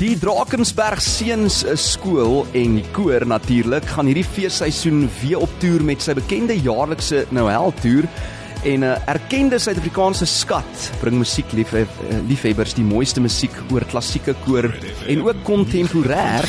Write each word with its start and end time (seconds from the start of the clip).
Die 0.00 0.14
Drakensberg 0.16 1.02
Seuns 1.04 1.58
skool 1.76 2.46
en 2.56 2.78
die 2.78 2.86
koor 2.96 3.20
natuurlik 3.28 3.84
gaan 3.84 4.08
hierdie 4.08 4.24
feesseisoen 4.24 5.02
weer 5.18 5.42
op 5.44 5.52
toer 5.60 5.82
met 5.84 6.00
sy 6.00 6.14
bekende 6.16 6.56
jaarlikse 6.56 7.26
Noël 7.36 7.68
toer 7.82 8.08
en 8.64 8.80
'n 8.80 8.86
uh, 8.88 8.94
erkende 9.12 9.58
Suid-Afrikaanse 9.60 10.24
skat 10.24 10.86
bring 11.02 11.20
musiekliefhebbers 11.20 12.72
die 12.80 12.84
mooiste 12.84 13.20
musiek 13.20 13.52
oor 13.68 13.84
klassieke 13.92 14.32
koor 14.46 14.72
en 15.04 15.20
ook 15.20 15.44
kontemporêr. 15.44 16.48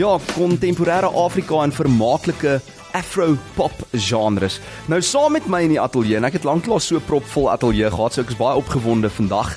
Ja, 0.00 0.16
kontemporêre 0.32 1.12
Afrika 1.12 1.60
en 1.62 1.76
vermaaklike 1.76 2.62
Afro-pop 2.96 3.74
genres. 3.92 4.56
Nou 4.88 5.02
saam 5.04 5.34
met 5.36 5.44
my 5.52 5.60
in 5.66 5.74
die 5.74 5.80
ateljee 5.80 6.16
en 6.16 6.24
ek 6.24 6.38
het 6.38 6.46
lanklaas 6.48 6.86
so 6.88 7.02
propvol 7.04 7.50
ateljee 7.52 7.90
gehad, 7.92 8.14
so 8.16 8.24
ek 8.24 8.32
is 8.32 8.38
baie 8.40 8.56
opgewonde 8.56 9.10
vandag. 9.12 9.50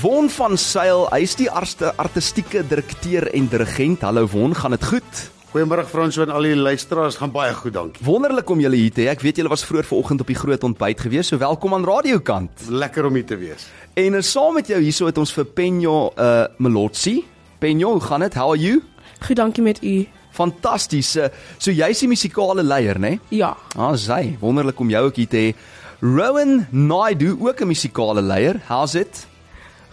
Won 0.00 0.30
van 0.32 0.56
Sail, 0.56 1.04
hy 1.12 1.20
is 1.26 1.36
die 1.36 1.50
artistieke 1.52 2.62
direkteur 2.64 3.28
en 3.36 3.50
dirigent. 3.52 4.06
Hallo 4.06 4.24
Won, 4.32 4.56
gaan 4.56 4.72
dit 4.72 4.88
goed? 4.88 5.20
Goeiemôre 5.52 5.84
Frans 5.88 6.16
en 6.24 6.32
al 6.32 6.48
die 6.48 6.56
luisteraars, 6.56 7.20
gaan 7.20 7.34
baie 7.36 7.52
goed, 7.56 7.76
dankie. 7.76 8.04
Wonderlik 8.06 8.48
om 8.52 8.64
julle 8.64 8.80
hier 8.80 8.96
te 8.96 9.04
hê. 9.04 9.12
Ek 9.12 9.24
weet 9.24 9.42
julle 9.42 9.52
was 9.52 9.64
vroeër 9.68 9.90
vanoggend 9.92 10.24
op 10.24 10.32
die 10.32 10.40
groot 10.40 10.64
ontbyt 10.64 11.04
gewees, 11.04 11.28
so 11.32 11.40
welkom 11.40 11.76
aan 11.76 11.84
radiokant. 11.84 12.68
Lekker 12.72 13.08
om 13.10 13.20
hier 13.20 13.28
te 13.28 13.36
wees. 13.40 13.68
En 13.96 14.16
uh, 14.16 14.24
saam 14.24 14.56
met 14.56 14.72
jou 14.72 14.80
hierso 14.80 15.08
het 15.08 15.20
ons 15.20 15.36
vir 15.36 15.52
Penjo 15.52 15.98
uh 16.16 16.46
Melotsi. 16.64 17.18
Penjo, 17.60 17.98
hoe 17.98 18.04
gaan 18.08 18.24
dit? 18.24 18.36
How 18.40 18.56
are 18.56 18.60
you? 18.60 18.80
Goed, 19.20 19.36
dankie 19.36 19.64
met 19.64 19.84
u. 19.84 19.98
Fantasties. 20.36 21.14
So 21.58 21.72
jy's 21.72 22.02
die 22.04 22.10
musikale 22.10 22.64
leier, 22.66 23.00
né? 23.00 23.16
Nee? 23.16 23.38
Ja. 23.40 23.54
Ah, 23.76 23.94
sy, 23.96 24.36
wonderlik 24.40 24.80
om 24.80 24.90
jou 24.92 25.06
ook 25.08 25.16
hier 25.16 25.30
te 25.32 25.40
hê. 25.40 25.54
Rowan 26.02 26.66
Naidu, 26.70 27.36
ook 27.40 27.60
'n 27.60 27.72
musikale 27.72 28.22
leier. 28.22 28.60
How's 28.68 28.94
it? 28.94 29.26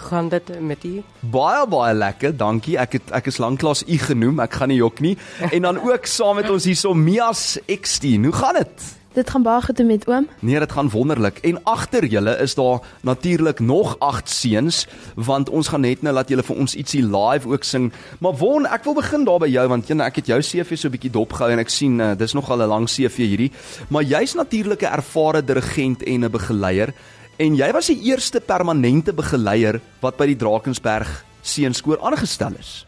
gaan 0.03 0.29
dit 0.29 0.61
met 0.61 0.83
u? 0.83 1.01
Baie 1.19 1.67
baie 1.67 1.93
lekker, 1.93 2.35
dankie. 2.37 2.77
Ek 2.77 2.97
het 2.97 3.13
ek 3.15 3.29
is 3.31 3.39
lanklaas 3.41 3.83
u 3.87 3.97
genoem, 3.97 4.41
ek 4.43 4.59
gaan 4.59 4.71
nie 4.73 4.81
jok 4.81 4.99
nie. 5.03 5.15
En 5.51 5.69
dan 5.69 5.79
ook 5.79 6.09
saam 6.09 6.39
met 6.41 6.49
ons 6.49 6.67
hierso 6.69 6.93
Mias 6.93 7.59
X10. 7.67 8.27
Hoe 8.27 8.35
gaan 8.35 8.59
dit? 8.59 8.89
Dit 9.13 9.29
gaan 9.29 9.43
baie 9.45 9.61
goed 9.61 9.77
met 9.85 10.07
oom. 10.07 10.25
Nee, 10.39 10.59
dit 10.59 10.71
gaan 10.71 10.89
wonderlik. 10.89 11.37
En 11.45 11.59
agter 11.63 12.05
julle 12.05 12.37
is 12.41 12.55
daar 12.55 12.79
natuurlik 13.01 13.59
nog 13.59 13.95
8 13.99 14.29
seuns, 14.29 14.87
want 15.15 15.49
ons 15.49 15.67
gaan 15.67 15.81
net 15.81 16.01
nou 16.01 16.13
laat 16.13 16.29
julle 16.29 16.43
vir 16.43 16.55
ons 16.55 16.73
ietsie 16.75 17.03
live 17.05 17.47
ook 17.47 17.63
sing. 17.63 17.91
Maar 18.19 18.33
Won, 18.41 18.65
ek 18.65 18.83
wil 18.83 18.95
begin 18.97 19.23
daar 19.23 19.37
by 19.43 19.51
jou 19.53 19.67
want 19.69 19.87
jy 19.87 19.97
ek 20.01 20.15
het 20.15 20.31
jou 20.31 20.39
CV 20.41 20.77
so 20.77 20.87
'n 20.87 20.95
bietjie 20.97 21.11
dopgehou 21.13 21.51
en 21.51 21.59
ek 21.59 21.69
sien 21.69 21.99
uh, 21.99 22.15
dis 22.15 22.33
nogal 22.33 22.57
'n 22.57 22.67
lang 22.67 22.87
CV 22.89 23.17
hierdie. 23.17 23.51
Maar 23.89 24.03
jy's 24.03 24.33
natuurlik 24.33 24.81
'n 24.81 24.93
ervare 24.97 25.45
dirigent 25.45 26.03
en 26.03 26.25
'n 26.25 26.31
begeleier. 26.31 26.93
En 27.37 27.55
jy 27.55 27.71
was 27.71 27.87
die 27.87 28.01
eerste 28.01 28.41
permanente 28.41 29.13
begeleier 29.13 29.79
wat 30.01 30.17
by 30.17 30.25
die 30.25 30.35
Drakensberg 30.35 31.23
Seunskoor 31.41 32.01
aangestel 32.01 32.53
is. 32.59 32.85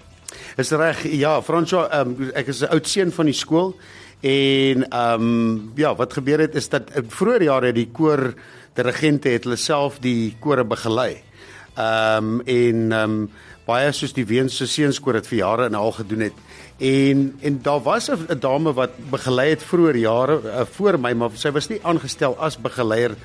Is 0.58 0.72
reg? 0.72 1.04
Ja, 1.04 1.42
Fransjo, 1.42 1.88
um, 1.92 2.32
ek 2.34 2.48
is 2.48 2.62
'n 2.62 2.72
oud 2.72 2.88
seun 2.88 3.12
van 3.12 3.26
die 3.26 3.34
skool 3.34 3.76
en 4.21 4.89
ehm 4.89 5.21
um, 5.21 5.71
ja, 5.75 5.95
wat 5.95 6.13
gebeur 6.13 6.39
het 6.39 6.55
is 6.55 6.69
dat 6.69 6.91
vroeër 7.08 7.44
jare 7.44 7.73
die 7.73 7.89
koor 7.91 8.33
dirigente 8.73 9.30
het 9.30 9.44
hulle 9.44 9.59
self 9.59 9.99
die 9.99 10.35
kore 10.39 10.63
begelei. 10.63 11.21
Ehm 11.75 12.39
um, 12.39 12.41
en 12.45 12.91
ehm 12.91 13.19
um, 13.19 13.30
baie 13.66 13.89
soos 13.97 14.13
die 14.13 14.27
Weense 14.30 14.67
Seunskoor 14.69 15.17
het 15.17 15.27
vir 15.27 15.39
jare 15.39 15.66
en 15.66 15.75
al 15.75 15.91
gedoen 15.91 16.27
het. 16.27 16.36
En 16.77 17.23
en 17.41 17.61
daar 17.66 17.81
was 17.81 18.09
'n 18.09 18.39
dame 18.39 18.73
wat 18.73 18.91
begelei 19.09 19.49
het 19.49 19.63
vroeër 19.63 19.97
jare 19.97 20.41
uh, 20.43 20.66
voor 20.71 20.99
my, 20.99 21.13
maar 21.13 21.30
sy 21.33 21.52
was 21.52 21.69
nie 21.69 21.80
aangestel 21.83 22.38
as 22.38 22.58
begeleier 22.58 23.16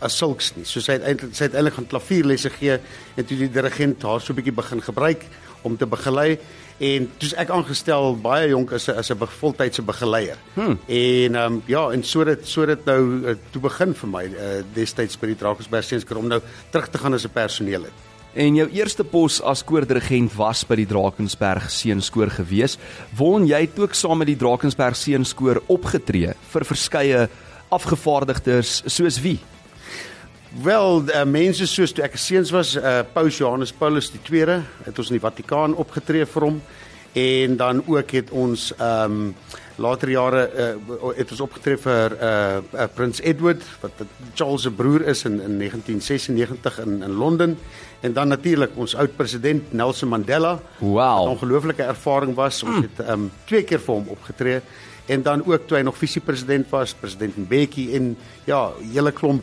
as 0.00 0.16
sulks 0.16 0.54
nie. 0.56 0.64
So 0.64 0.80
sy 0.80 0.92
het 0.92 1.02
eintlik 1.02 1.34
sy 1.34 1.44
het 1.44 1.54
eintlik 1.54 1.74
gaan 1.74 1.86
klavierlesse 1.86 2.50
gee 2.50 2.78
en 3.16 3.24
toe 3.24 3.36
die 3.36 3.50
dirigent 3.50 4.02
haar 4.02 4.20
so 4.20 4.32
'n 4.32 4.36
bietjie 4.36 4.56
begin 4.56 4.82
gebruik 4.82 5.24
om 5.62 5.76
te 5.76 5.86
begelei 5.86 6.38
en 6.78 7.10
toe's 7.18 7.34
ek 7.38 7.50
aangestel 7.54 8.16
baie 8.22 8.48
jonk 8.48 8.72
as 8.72 8.88
'n 8.88 8.98
as 8.98 9.10
'n 9.10 9.26
voltydse 9.40 9.82
begeleier. 9.82 10.38
Hmm. 10.54 10.78
En 10.86 11.34
ehm 11.34 11.52
um, 11.52 11.62
ja, 11.66 11.90
en 11.90 12.02
so 12.02 12.24
dit 12.24 12.46
so 12.46 12.66
dit 12.66 12.84
nou 12.84 13.28
uh, 13.28 13.34
toe 13.50 13.62
begin 13.62 13.94
vir 13.94 14.08
my 14.08 14.24
uh, 14.24 14.62
destyds 14.74 15.16
by 15.16 15.26
die 15.26 15.36
Drakensberg 15.36 15.84
Seenskoor 15.84 16.18
om 16.18 16.28
nou 16.28 16.40
terug 16.70 16.88
te 16.88 16.98
gaan 16.98 17.14
as 17.14 17.24
'n 17.24 17.32
personeel 17.32 17.82
het. 17.82 17.92
En 18.34 18.54
jou 18.54 18.68
eerste 18.74 19.04
pos 19.04 19.40
as 19.42 19.62
koordirigent 19.64 20.32
was 20.34 20.64
by 20.64 20.74
die 20.74 20.86
Drakensberg 20.86 21.70
Seenskoor 21.70 22.30
gewees. 22.30 22.78
Won 23.16 23.46
jy 23.46 23.60
het 23.60 23.78
ook 23.78 23.94
saam 23.94 24.18
met 24.18 24.26
die 24.26 24.36
Drakensberg 24.36 24.96
Seenskoor 24.96 25.62
opgetree 25.66 26.34
vir 26.50 26.64
verskeie 26.64 27.28
afgevaardigdes 27.70 28.82
soos 28.86 29.20
wie? 29.20 29.38
Wel, 30.62 31.02
uh, 31.08 31.24
mense 31.26 31.66
soos 31.66 31.90
toe 31.90 32.04
ek 32.06 32.14
seuns 32.20 32.52
was, 32.54 32.76
uh, 32.78 33.00
Paus 33.14 33.40
Johannes 33.40 33.72
Paulus 33.74 34.12
II 34.14 34.60
het 34.86 34.98
ons 34.98 35.08
in 35.10 35.16
die 35.16 35.22
Vatikaan 35.22 35.74
opgetree 35.74 36.26
vir 36.30 36.46
hom 36.46 36.60
en 37.18 37.56
dan 37.58 37.82
ook 37.86 38.10
het 38.14 38.30
ons 38.30 38.70
ehm 38.76 39.18
um, 39.30 39.34
later 39.74 40.10
jare 40.10 40.42
uh, 40.54 41.08
het 41.16 41.30
ons 41.34 41.40
opgetree 41.42 41.78
vir 41.82 42.12
uh, 42.14 42.60
uh, 42.62 42.86
Prins 42.94 43.18
Edward 43.26 43.62
wat 43.82 44.04
Charles 44.38 44.62
se 44.62 44.70
broer 44.70 45.02
is 45.10 45.24
in 45.26 45.40
in 45.42 45.58
1996 45.58 46.78
in 46.84 47.02
in 47.02 47.16
Londen 47.18 47.56
en 48.00 48.12
dan 48.12 48.28
natuurlik 48.28 48.76
ons 48.78 48.94
oud 48.94 49.16
president 49.16 49.72
Nelson 49.72 50.08
Mandela. 50.08 50.60
Wow. 50.78 51.26
'n 51.26 51.34
Ongelooflike 51.34 51.82
ervaring 51.82 52.34
was. 52.34 52.62
Ons 52.62 52.86
het 52.86 53.06
ehm 53.06 53.12
um, 53.26 53.30
twee 53.44 53.62
keer 53.62 53.80
vir 53.80 53.94
hom 53.94 54.06
opgetree 54.08 54.60
en 55.06 55.22
dan 55.22 55.44
ook 55.44 55.66
toe 55.66 55.76
hy 55.76 55.82
nog 55.84 55.98
visiepresident 55.98 56.70
was, 56.70 56.94
president 56.94 57.36
Mbeki 57.36 57.94
en 57.96 58.16
ja, 58.44 58.70
hele 58.92 59.12
klomp 59.12 59.42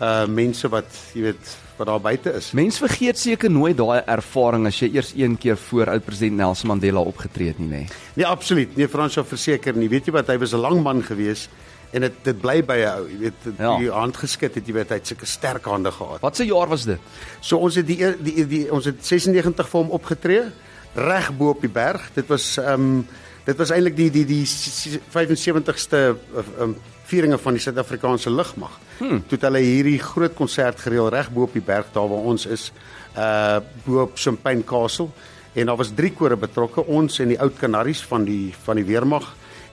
uh 0.00 0.26
mense 0.26 0.68
wat 0.72 0.88
jy 1.14 1.22
weet 1.28 1.56
wat 1.80 1.88
daar 1.88 2.00
buite 2.00 2.32
is. 2.36 2.50
Mense 2.56 2.82
vergeet 2.82 3.18
seker 3.18 3.50
nooit 3.52 3.76
daai 3.76 4.02
ervaring 4.04 4.66
as 4.68 4.78
jy 4.82 4.90
eers 4.94 5.14
een 5.16 5.36
keer 5.40 5.56
voor 5.56 5.92
oud 5.94 6.04
president 6.04 6.36
Nelson 6.36 6.68
Mandela 6.68 7.00
opgetree 7.00 7.52
het 7.52 7.58
nie, 7.58 7.68
nê? 7.68 7.82
Nee. 7.84 8.00
nee, 8.20 8.26
absoluut. 8.26 8.76
Nee, 8.76 8.88
Frans 8.88 9.16
sou 9.16 9.24
verseker 9.24 9.76
nie. 9.76 9.88
Weet 9.88 10.08
jy 10.08 10.14
wat, 10.16 10.28
hy 10.28 10.36
was 10.40 10.52
'n 10.52 10.60
lang 10.60 10.82
man 10.84 11.02
gewees 11.02 11.48
en 11.92 12.04
dit 12.06 12.18
dit 12.24 12.40
bly 12.40 12.60
by 12.64 12.76
jou, 12.78 12.98
jy 13.10 13.18
weet, 13.18 13.46
ja. 13.58 13.76
die 13.78 13.90
hand 13.90 14.16
geskit 14.16 14.54
het, 14.54 14.66
jy 14.66 14.74
weet, 14.74 14.92
hy 14.92 15.00
het 15.00 15.06
sulke 15.06 15.26
sterk 15.26 15.64
hande 15.64 15.90
gehad. 15.90 16.20
Wat 16.20 16.36
se 16.36 16.46
jaar 16.46 16.68
was 16.68 16.84
dit? 16.84 17.00
So 17.40 17.58
ons 17.58 17.74
het 17.80 17.86
die 17.86 17.98
die, 17.98 18.34
die, 18.34 18.46
die 18.46 18.66
ons 18.72 18.84
het 18.84 19.00
96 19.04 19.68
vir 19.68 19.80
hom 19.80 19.90
opgetree 19.90 20.44
reg 20.94 21.32
bo 21.38 21.54
op 21.54 21.60
die 21.60 21.72
berg. 21.72 22.10
Dit 22.14 22.28
was 22.28 22.56
ehm 22.58 22.72
um, 22.72 23.08
dit 23.44 23.56
was 23.56 23.72
eintlik 23.74 23.96
die 23.96 24.10
die 24.10 24.24
die 24.28 24.44
75ste 24.46 26.00
um, 26.60 26.76
vieringe 27.10 27.38
van 27.42 27.56
die 27.56 27.62
Suid-Afrikaanse 27.62 28.30
lugmag. 28.30 28.76
Hmm. 29.00 29.22
Toe 29.26 29.38
het 29.38 29.46
hulle 29.48 29.62
hierdie 29.64 29.98
groot 30.02 30.34
konsert 30.38 30.80
gereël 30.84 31.10
reg 31.10 31.30
bo 31.34 31.48
op 31.48 31.56
die 31.56 31.64
berg 31.64 31.90
daar 31.94 32.08
waar 32.10 32.30
ons 32.32 32.46
is, 32.46 32.70
uh 33.18 33.58
bo 33.84 34.04
op 34.04 34.18
Champagne 34.20 34.64
Castle 34.66 35.08
en 35.54 35.66
daar 35.66 35.80
was 35.80 35.90
drie 35.96 36.12
kore 36.14 36.36
betrokke, 36.38 36.84
ons 36.86 37.18
en 37.18 37.32
die 37.32 37.40
oud 37.40 37.56
kanaries 37.58 38.02
van 38.06 38.24
die 38.24 38.54
van 38.64 38.78
die 38.78 38.86
weermag 38.86 39.32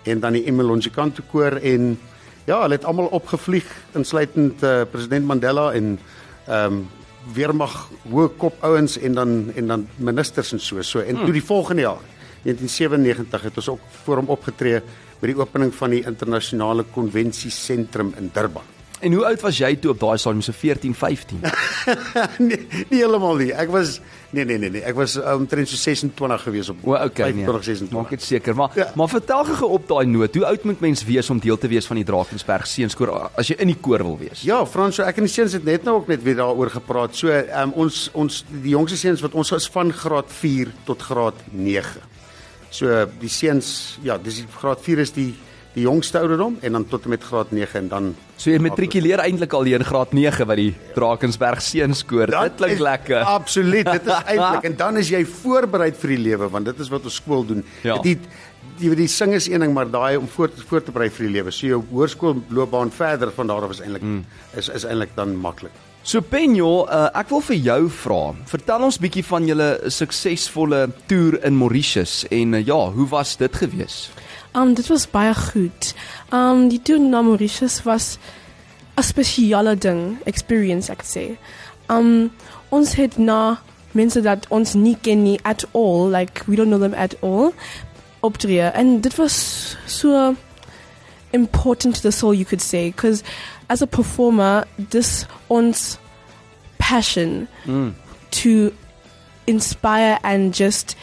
en 0.09 0.23
dan 0.23 0.37
die 0.37 0.45
Emelonjikanto 0.47 1.25
koor 1.31 1.59
en 1.61 1.97
ja, 2.47 2.61
hulle 2.61 2.77
het 2.79 2.85
almal 2.87 3.11
opgevlieg 3.13 3.67
insluitend 3.97 4.63
uh, 4.63 4.87
president 4.91 5.27
Mandela 5.27 5.71
en 5.73 5.97
ehm 6.47 6.79
um, 6.79 6.85
weermag 7.35 7.73
hoë 8.07 8.29
kop 8.39 8.61
ouens 8.63 8.93
en 9.03 9.17
dan 9.17 9.31
en 9.59 9.67
dan 9.67 9.81
ministers 9.99 10.53
en 10.55 10.61
so 10.63 10.81
so 10.81 11.01
en 11.01 11.17
hmm. 11.17 11.25
toe 11.25 11.33
die 11.35 11.43
volgende 11.43 11.83
jaar 11.83 12.05
1997 12.43 13.41
het 13.49 13.61
ons 13.63 13.69
ook 13.75 13.91
voor 14.03 14.21
hom 14.21 14.33
opgetree 14.37 14.81
by 15.21 15.31
die 15.31 15.37
opening 15.39 15.73
van 15.73 15.95
die 15.95 16.03
internasionale 16.05 16.85
konvensiesentrum 16.93 18.13
in 18.17 18.29
Durban. 18.33 18.75
En 18.99 19.13
hoe 19.13 19.25
oud 19.29 19.41
was 19.45 19.59
jy 19.61 19.75
toe 19.77 19.91
op 19.93 19.99
daai 20.01 20.17
stadium 20.17 20.41
so 20.41 20.53
14, 20.57 20.93
15? 20.97 21.43
nee, 22.49 22.63
nie 22.89 22.97
heeltemal 22.97 23.37
nie. 23.37 23.51
Ek 23.53 23.69
was 23.69 23.99
nee 24.33 24.41
nee 24.43 24.57
nee 24.57 24.71
nee, 24.73 24.81
ek 24.89 24.97
was 24.97 25.13
omtrent 25.21 25.69
so 25.69 25.77
26 25.77 26.41
gewees 26.47 26.71
op. 26.73 26.81
O, 26.81 26.95
okay, 26.95 27.29
25, 27.29 27.53
nee. 27.53 27.67
26. 27.67 27.93
Maak 27.93 28.15
dit 28.15 28.25
seker, 28.25 28.57
maar 28.57 28.73
ja. 28.79 28.87
maar 28.97 29.11
vertel 29.11 29.45
gou 29.51 29.69
op 29.77 29.85
daai 29.91 30.09
noot, 30.09 30.41
hoe 30.41 30.47
oud 30.49 30.65
moet 30.71 30.81
mens 30.87 31.05
wees 31.05 31.29
om 31.29 31.41
deel 31.43 31.61
te 31.61 31.69
wees 31.69 31.85
van 31.85 32.01
die 32.01 32.07
Drakensberg 32.09 32.65
Seunskoor 32.67 33.13
as 33.37 33.53
jy 33.53 33.59
in 33.61 33.69
die 33.75 33.77
koor 33.77 34.01
wil 34.07 34.17
wees? 34.17 34.41
Ja, 34.47 34.63
Frans, 34.65 34.97
so 34.97 35.05
ek 35.05 35.21
en 35.21 35.29
die 35.29 35.35
seuns 35.35 35.53
het 35.59 35.67
net 35.67 35.85
nou 35.85 35.99
ook 36.01 36.09
net 36.09 36.25
weer 36.25 36.41
daaroor 36.41 36.73
gepraat. 36.79 37.13
So, 37.15 37.29
um, 37.29 37.77
ons 37.85 38.07
ons 38.17 38.41
die 38.49 38.73
jongste 38.73 38.97
seuns 38.97 39.21
wat 39.21 39.37
ons 39.37 39.53
is 39.61 39.69
van 39.77 39.93
graad 39.93 40.33
4 40.41 40.73
tot 40.89 41.05
graad 41.05 41.45
9. 41.53 42.16
So 42.77 43.03
die 43.21 43.31
seuns, 43.31 43.97
ja, 44.05 44.19
dis 44.21 44.43
graad 44.59 44.83
4 44.85 45.05
is 45.07 45.13
die 45.15 45.31
die 45.77 45.83
jongste 45.85 46.17
ouderdom 46.23 46.55
en 46.65 46.73
dan 46.73 46.87
tot 46.89 47.03
en 47.05 47.11
met 47.13 47.21
graad 47.21 47.51
9 47.53 47.77
en 47.83 47.89
dan 47.91 48.05
So 48.37 48.49
jy 48.49 48.57
matrikuleer 48.65 49.21
eintlik 49.21 49.53
al 49.53 49.67
hier 49.69 49.77
in 49.77 49.85
graad 49.85 50.13
9 50.15 50.47
by 50.49 50.55
die 50.57 50.71
Drakensberg 50.95 51.61
Seunskoor. 51.61 52.31
Dit 52.33 52.55
klink 52.57 52.81
lekker. 52.81 53.21
Absoluut, 53.21 53.85
dit 53.85 54.09
is 54.09 54.23
eintlik 54.33 54.65
en 54.71 54.77
dan 54.79 54.97
is 55.01 55.11
jy 55.13 55.21
voorberei 55.29 55.91
vir 56.01 56.15
die 56.15 56.19
lewe 56.29 56.49
want 56.53 56.69
dit 56.69 56.81
is 56.81 56.89
wat 56.93 57.05
ons 57.05 57.19
skool 57.21 57.45
doen. 57.51 57.61
Ja. 57.85 57.99
Die 58.05 58.17
die 58.77 58.93
die 58.97 59.09
sing 59.09 59.33
is 59.37 59.49
een 59.49 59.65
ding 59.65 59.73
maar 59.73 59.89
daai 59.89 60.17
om 60.17 60.25
voor 60.29 60.53
voor 60.69 60.85
te 60.85 60.93
berei 60.93 61.11
vir 61.13 61.27
die 61.27 61.33
lewe. 61.37 61.53
So 61.53 61.69
jou 61.69 61.83
hoërskoolloopbaan 61.91 62.93
verder 62.93 63.33
van 63.37 63.53
daar 63.53 63.69
af 63.69 63.77
is 63.77 63.83
eintlik 63.85 64.05
mm. 64.05 64.25
is 64.57 64.69
is 64.73 64.85
eintlik 64.89 65.13
dan 65.17 65.37
maklik. 65.37 65.77
So 66.07 66.21
Penjo, 66.23 66.85
uh, 66.87 67.09
ek 67.19 67.33
wil 67.33 67.41
vir 67.43 67.57
jou 67.65 67.81
vra. 67.91 68.19
Vertel 68.47 68.83
ons 68.85 68.95
bietjie 69.03 69.25
van 69.27 69.43
julle 69.43 69.65
suksesvolle 69.91 70.85
toer 71.11 71.35
in 71.43 71.57
Mauritius 71.59 72.21
en 72.31 72.55
uh, 72.55 72.61
ja, 72.63 72.77
hoe 72.95 73.07
was 73.11 73.33
dit 73.35 73.57
geweest? 73.59 74.13
Um 74.55 74.71
dit 74.77 74.87
was 74.87 75.03
baie 75.11 75.33
goed. 75.35 75.89
Um 76.31 76.69
die 76.71 76.79
toer 76.79 77.03
na 77.03 77.19
Mauritius 77.27 77.81
was 77.83 78.15
'n 78.95 79.03
spesiale 79.03 79.75
ding, 79.75 80.15
experience 80.23 80.87
ek 80.87 81.03
sê. 81.03 81.35
Um 81.91 82.31
ons 82.71 82.95
het 82.95 83.17
na 83.19 83.59
mense 83.91 84.21
dat 84.23 84.47
ons 84.47 84.73
nie 84.79 84.95
ken 84.95 85.23
nie 85.23 85.39
at 85.43 85.67
all, 85.73 86.07
like 86.07 86.47
we 86.47 86.55
don't 86.55 86.71
know 86.71 86.79
them 86.79 86.95
at 86.95 87.19
all, 87.19 87.51
optree. 88.21 88.63
En 88.63 89.01
dit 89.01 89.15
was 89.15 89.75
so 89.85 90.35
important 91.37 91.95
to 91.97 92.03
the 92.03 92.11
soul, 92.11 92.33
you 92.33 92.45
could 92.45 92.61
say, 92.61 92.89
because 92.89 93.23
as 93.69 93.81
a 93.81 93.87
performer, 93.87 94.65
this 94.77 95.25
ons 95.49 95.97
passion 96.77 97.47
to 98.31 98.73
inspire 99.47 100.19
and 100.23 100.53
just 100.53 100.95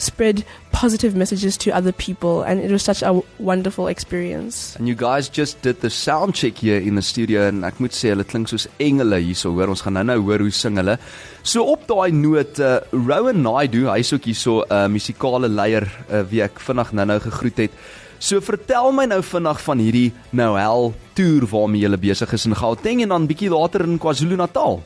spread 0.00 0.44
positive 0.72 1.14
messages 1.14 1.56
to 1.58 1.70
other 1.70 1.92
people 1.92 2.42
and 2.42 2.60
it 2.60 2.70
was 2.70 2.82
such 2.82 3.02
a 3.02 3.20
wonderful 3.38 3.86
experience. 3.86 4.74
And 4.76 4.88
you 4.88 4.94
guys 4.94 5.28
just 5.28 5.60
did 5.62 5.82
the 5.82 5.90
sound 5.90 6.34
check 6.34 6.56
here 6.58 6.80
in 6.80 6.94
the 6.94 7.02
studio 7.02 7.46
en 7.48 7.64
ek 7.68 7.80
moet 7.84 7.92
sê 7.96 8.14
hulle 8.14 8.24
klink 8.24 8.48
soos 8.48 8.66
engele 8.80 9.20
hierso. 9.20 9.52
Hoor, 9.52 9.74
ons 9.74 9.84
gaan 9.84 9.98
nou-nou 10.00 10.18
hoor 10.24 10.46
hoe 10.46 10.54
sing 10.56 10.80
hulle. 10.80 10.96
So 11.42 11.66
op 11.74 11.84
daai 11.90 12.16
noot, 12.16 12.62
uh, 12.64 12.80
Rowan 12.96 13.42
Naidu, 13.44 13.84
hy's 13.90 14.14
ook 14.16 14.30
hierso 14.30 14.62
'n 14.62 14.72
uh, 14.72 14.86
musikale 14.88 15.52
leier 15.52 15.84
uh, 16.08 16.24
wie 16.30 16.42
ek 16.48 16.60
vinnig 16.64 16.92
nou-nou 16.96 17.20
gegroet 17.28 17.66
het. 17.66 17.82
So 18.20 18.36
vertel 18.44 18.90
my 18.92 19.06
nou 19.08 19.22
vinnig 19.24 19.60
van 19.64 19.80
hierdie 19.80 20.10
Noel 20.36 20.90
toer 21.16 21.46
waarmee 21.48 21.86
jy 21.86 21.96
besig 22.02 22.34
is 22.36 22.44
in 22.44 22.54
Gauteng 22.58 23.00
en 23.00 23.14
dan 23.14 23.28
bietjie 23.30 23.48
later 23.48 23.86
in 23.86 23.96
KwaZulu-Natal. 23.96 24.82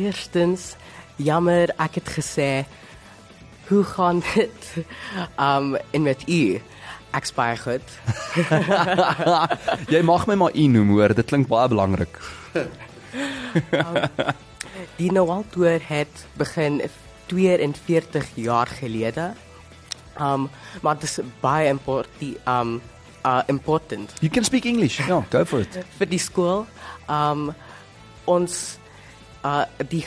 Eerstens, 0.00 0.78
jammer 1.20 1.74
ek 1.76 1.98
het 2.00 2.08
gesê 2.16 2.48
hoe 3.68 3.82
gaan 3.84 4.22
dit 4.32 4.70
um 5.36 5.76
in 5.92 6.08
met 6.08 6.24
u? 6.24 6.56
Ek's 7.12 7.34
baie 7.36 7.58
goed. 7.60 7.84
jy 9.94 10.00
mag 10.06 10.24
my 10.30 10.38
maar 10.40 10.56
u 10.56 10.66
noem 10.72 10.96
hoor, 10.96 11.12
dit 11.14 11.28
klink 11.28 11.50
baie 11.52 11.68
belangrik. 11.68 12.16
Die 14.96 15.12
Noel 15.12 15.44
toer 15.52 15.84
het 15.84 16.24
begin 16.40 16.80
42 17.28 18.32
jaar 18.40 18.72
gelede. 18.80 19.34
Um 20.18 20.50
maar 20.82 20.96
is 21.02 21.18
baie 21.40 21.68
important 21.68 22.36
um 22.46 22.80
uh 23.24 23.42
important 23.46 24.12
You 24.20 24.30
can 24.30 24.44
speak 24.44 24.64
English. 24.64 25.06
Ja, 25.06 25.24
go 25.30 25.44
for 25.44 25.60
it. 25.60 25.84
vir 25.98 26.08
die 26.08 26.18
skool. 26.18 26.66
Um 27.08 27.54
ons 28.24 28.78
uh 29.44 29.64
die 29.88 30.04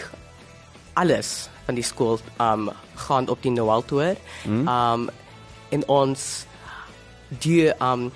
alles 0.94 1.50
van 1.66 1.76
die 1.76 1.84
skool 1.84 2.20
um 2.40 2.70
gaan 2.96 3.30
op 3.30 3.42
die 3.42 3.52
Noel 3.52 3.86
toer. 3.86 4.16
Mm. 4.46 4.68
Um 4.68 5.10
in 5.70 5.86
ons 5.88 6.46
um 7.80 8.12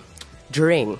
during 0.51 0.97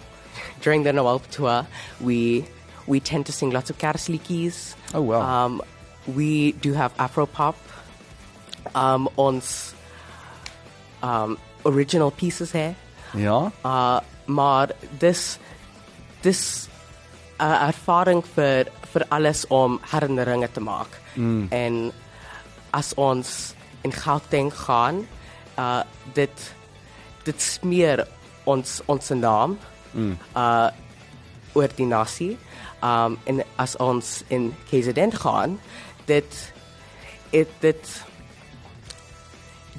during 0.62 0.84
the 0.84 0.94
Noel 0.94 1.22
tour 1.32 1.66
we 2.00 2.46
we 2.88 3.00
tend 3.00 3.26
to 3.26 3.32
sing 3.32 3.52
lots 3.52 3.70
of 3.70 3.78
kersliedjies. 3.78 4.76
Oh, 4.94 5.02
wow. 5.02 5.22
Um 5.22 5.62
we 6.06 6.54
do 6.62 6.74
have 6.74 6.94
Afro 6.98 7.26
pop. 7.26 7.56
Um 8.76 9.10
ons 9.16 9.74
um 11.08 11.38
original 11.64 12.12
pieces 12.12 12.52
here. 12.52 12.76
Ja. 13.14 13.52
Uh 13.64 14.00
maar 14.26 14.70
dis 15.00 15.38
dis 16.22 16.68
'n 17.40 17.44
uh, 17.44 17.68
ervaring 17.68 18.24
vir 18.36 18.68
vir 18.92 19.06
alles 19.10 19.48
om 19.48 19.80
herinneringe 19.92 20.52
te 20.52 20.60
maak. 20.60 21.00
Mm. 21.14 21.48
En 21.50 21.92
as 22.70 22.94
ons 22.94 23.54
in 23.82 23.92
Gauteng 23.92 24.54
gaan, 24.54 25.08
uh 25.58 25.82
dit 26.14 26.56
dit 27.24 27.42
smeer 27.42 28.08
ons 28.44 28.82
ons 28.86 29.10
naam 29.10 29.58
mm. 29.92 30.18
uh 30.36 30.70
oor 31.54 31.70
die 31.76 31.86
nasie. 31.86 32.38
Um 32.84 33.18
en 33.24 33.44
as 33.56 33.76
ons 33.76 34.24
in 34.28 34.54
KZN 34.70 35.12
gaan, 35.12 35.60
dit 36.06 36.54
dit 37.32 37.50
dit 37.60 38.04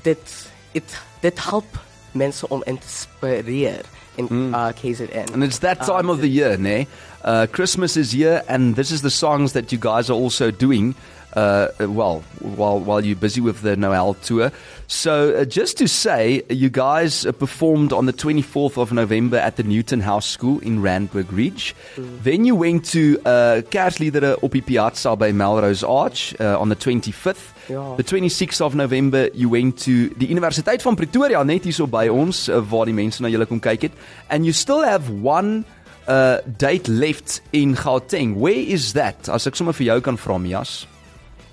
dit 0.03 0.51
dit 0.73 1.08
dit 1.21 1.45
help 1.51 1.79
mense 2.13 2.49
om 2.49 2.63
inspireer 2.67 3.85
in 4.15 4.27
mm. 4.31 4.55
uh, 4.55 4.73
KZN. 4.73 5.33
And 5.33 5.45
it's 5.45 5.59
that 5.59 5.83
time 5.87 6.09
uh, 6.09 6.15
of 6.15 6.21
the 6.21 6.29
year, 6.29 6.59
ne? 6.59 6.87
Uh, 7.25 7.47
Christmas 7.47 7.97
is 7.97 8.13
here, 8.13 8.43
and 8.49 8.77
this 8.77 8.91
is 8.91 9.03
the 9.03 9.11
songs 9.11 9.53
that 9.53 9.73
you 9.73 9.79
guys 9.79 10.11
are 10.11 10.19
also 10.19 10.51
doing. 10.51 10.95
Uh, 11.35 11.69
well, 11.81 12.23
while 12.41 12.81
while 12.81 13.05
you're 13.05 13.15
busy 13.15 13.41
with 13.41 13.61
the 13.61 13.77
Noel 13.77 14.15
tour, 14.15 14.51
so 14.87 15.35
uh, 15.35 15.45
just 15.45 15.77
to 15.77 15.87
say, 15.87 16.43
you 16.49 16.71
guys 16.71 17.27
uh, 17.27 17.33
performed 17.33 17.93
on 17.93 18.07
the 18.07 18.15
24th 18.15 18.79
of 18.79 18.93
November 18.93 19.37
at 19.37 19.57
the 19.57 19.63
Newton 19.63 20.01
House 20.01 20.27
School 20.27 20.59
in 20.61 20.81
Randburg 20.81 21.31
Ridge. 21.31 21.75
Mm. 21.97 22.23
Then 22.23 22.45
you 22.47 22.57
went 22.57 22.87
to 22.93 23.21
uh, 23.27 23.61
Kersliedere 23.69 24.39
op 24.41 24.53
die 24.53 24.63
Piazza 24.63 25.17
by 25.17 25.33
Melrose 25.33 25.87
Arch 25.87 26.35
uh, 26.41 26.59
on 26.59 26.71
the 26.71 26.77
25th. 26.77 27.53
Ja. 27.69 27.95
The 27.97 28.05
26th 28.05 28.61
of 28.63 28.75
November 28.75 29.29
you 29.35 29.51
went 29.51 29.77
to 29.85 30.09
die 30.17 30.31
Universiteit 30.31 30.83
van 30.83 30.97
Pretoria 30.97 31.43
net 31.45 31.69
hierso 31.69 31.87
by 31.87 32.09
ons 32.09 32.49
uh, 32.49 32.63
waar 32.65 32.89
die 32.89 32.97
mense 32.97 33.21
na 33.21 33.29
julle 33.29 33.45
kom 33.45 33.61
kyk 33.61 33.91
het 33.91 33.93
and 34.33 34.49
you 34.49 34.57
still 34.57 34.81
have 34.81 35.13
one 35.13 35.67
uh 36.09 36.41
date 36.57 36.89
left 36.89 37.43
in 37.53 37.77
Gauteng. 37.77 38.39
Where 38.41 38.57
is 38.57 38.95
that? 38.97 39.29
As 39.29 39.47
ek 39.47 39.59
sommer 39.61 39.77
vir 39.77 39.93
jou 39.93 40.01
kan 40.01 40.17
vra 40.17 40.39
Mias. 40.41 40.87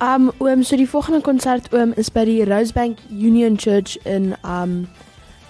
Um 0.02 0.32
oom, 0.44 0.64
so 0.64 0.76
die 0.76 0.90
volgende 0.90 1.22
konsert 1.24 1.70
oom 1.74 1.94
is 1.96 2.10
by 2.12 2.26
die 2.28 2.44
Rosebank 2.44 3.00
Union 3.10 3.56
Church 3.58 3.96
in 4.04 4.34
um 4.44 4.88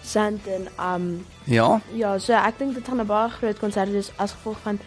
Sandton. 0.03 0.68
Um 0.80 1.25
Ja. 1.45 1.81
ja, 1.94 2.18
so 2.18 2.33
ek 2.33 2.57
dink 2.57 2.74
dit 2.74 2.86
gaan 2.88 3.01
'n 3.01 3.06
baie 3.07 3.30
groot 3.30 3.59
konsert 3.59 3.92
wees 3.92 4.12
as 4.18 4.31
gevolg 4.31 4.57
van 4.63 4.80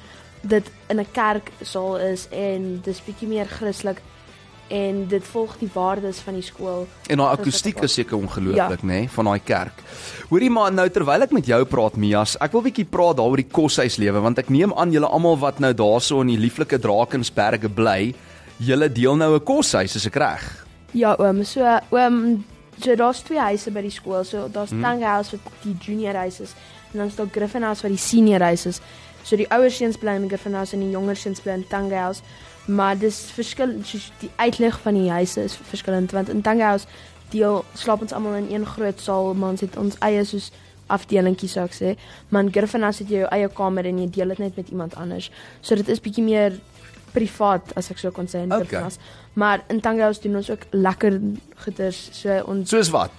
dit 0.42 0.64
in 0.88 1.00
'n 1.00 1.06
kerksaal 1.12 1.98
is 1.98 2.28
en 2.30 2.80
dis 2.84 3.00
bietjie 3.00 3.28
meer 3.28 3.46
Christelik 3.46 4.02
en 4.70 5.06
dit 5.08 5.24
volg 5.24 5.56
die 5.58 5.70
waardes 5.72 6.18
van 6.18 6.34
die 6.34 6.42
skool. 6.42 6.86
En 7.08 7.16
daai 7.16 7.32
akoestiek 7.32 7.82
is 7.82 7.94
seker 7.94 8.16
Ja. 8.18 8.22
ongelooflik, 8.22 8.82
nê, 8.82 8.86
nee, 8.86 9.08
van 9.08 9.24
daai 9.24 9.40
kerk. 9.44 9.82
Hoorie 10.28 10.50
maar 10.50 10.72
nou 10.72 10.88
terwyl 10.88 11.22
ek 11.22 11.32
met 11.32 11.46
jou 11.46 11.64
praat 11.64 11.96
Mias, 11.96 12.36
ek 12.40 12.52
wil 12.52 12.62
bietjie 12.62 12.84
praat 12.84 13.16
daaroor 13.16 13.36
die 13.36 13.48
koshuislewe 13.50 14.20
want 14.20 14.38
ek 14.38 14.50
neem 14.50 14.72
aan 14.76 14.92
julle 14.92 15.06
almal 15.06 15.38
wat 15.38 15.58
nou 15.58 15.72
daarso 15.72 16.20
in 16.20 16.26
die 16.26 16.36
lieflike 16.38 16.78
Drakensberge 16.78 17.68
bly, 17.68 18.14
julle 18.58 18.92
deel 18.92 19.16
nou 19.16 19.34
'n 19.34 19.44
koshuis, 19.44 19.94
is 19.94 20.06
ek 20.06 20.14
reg? 20.14 20.66
Ja, 20.92 21.14
oom, 21.18 21.44
so 21.44 21.62
oom, 21.90 22.44
so 22.80 22.94
daar's 22.94 23.22
twee 23.22 23.38
huise 23.38 23.70
by 23.70 23.82
die 23.82 23.90
skool. 23.90 24.24
So 24.24 24.48
daar's 24.52 24.70
hmm. 24.70 24.82
Tanga 24.82 25.14
House 25.14 25.30
wat 25.30 25.52
die 25.62 25.76
junior 25.80 26.14
huis 26.14 26.40
is 26.40 26.54
en 26.92 26.98
dan 26.98 27.06
is 27.06 27.16
daar 27.16 27.28
Griffin 27.30 27.62
House 27.62 27.82
wat 27.82 27.90
die 27.90 28.00
senior 28.00 28.40
huis 28.40 28.66
is. 28.66 28.80
So 29.22 29.36
die 29.36 29.48
ouer 29.52 29.70
seuns 29.70 29.98
bly 30.00 30.14
in 30.16 30.28
Griffin 30.28 30.54
House 30.54 30.72
en 30.72 30.80
die 30.80 30.90
jonger 30.90 31.16
seuns 31.16 31.40
bly 31.40 31.52
in 31.52 31.66
Tanga 31.68 31.96
House. 31.96 32.22
Maar 32.66 32.98
dis 32.98 33.20
verskil 33.32 33.78
soos 33.84 34.12
die 34.20 34.30
uitlig 34.36 34.80
van 34.80 34.94
die 34.94 35.10
huise 35.10 35.42
is 35.42 35.56
verskillend 35.70 36.12
want 36.12 36.28
in 36.28 36.42
Tanga 36.42 36.72
House 36.72 36.86
deel 37.32 37.64
slaap 37.74 38.00
ons 38.00 38.12
almal 38.12 38.38
in 38.40 38.48
een 38.52 38.66
groot 38.66 39.00
saal, 39.00 39.34
maar 39.34 39.50
ons 39.50 39.60
het 39.60 39.76
ons 39.76 39.96
eie 40.00 40.24
soos 40.24 40.50
afdelingkie 40.88 41.48
sou 41.48 41.66
ek 41.68 41.76
sê. 41.76 41.94
Maar 42.32 42.46
in 42.46 42.52
Griffin 42.52 42.86
House 42.86 43.02
het 43.02 43.12
jy 43.12 43.22
jou 43.24 43.30
eie 43.36 43.48
kamer 43.52 43.84
en 43.84 44.00
jy 44.00 44.08
deel 44.12 44.32
dit 44.32 44.38
net 44.46 44.56
met 44.56 44.68
iemand 44.72 44.96
anders. 44.96 45.30
So 45.60 45.76
dit 45.76 45.88
is 45.88 46.00
bietjie 46.00 46.24
meer 46.24 46.56
privaat 47.18 47.72
as 47.76 47.90
ek 47.90 47.98
sou 47.98 48.10
kon 48.14 48.26
sê 48.30 48.44
in 48.46 48.52
Okay. 48.52 48.64
Griffin 48.66 48.86
House. 48.86 48.98
Maar 49.34 49.64
in 49.70 49.80
Tanga 49.84 50.06
House 50.08 50.20
doen 50.22 50.36
ons 50.40 50.50
ook 50.50 50.64
lekker 50.72 51.18
goeders. 51.64 52.08
So 52.22 52.38
ons 52.46 52.70
Soos 52.70 52.90
wat? 52.94 53.10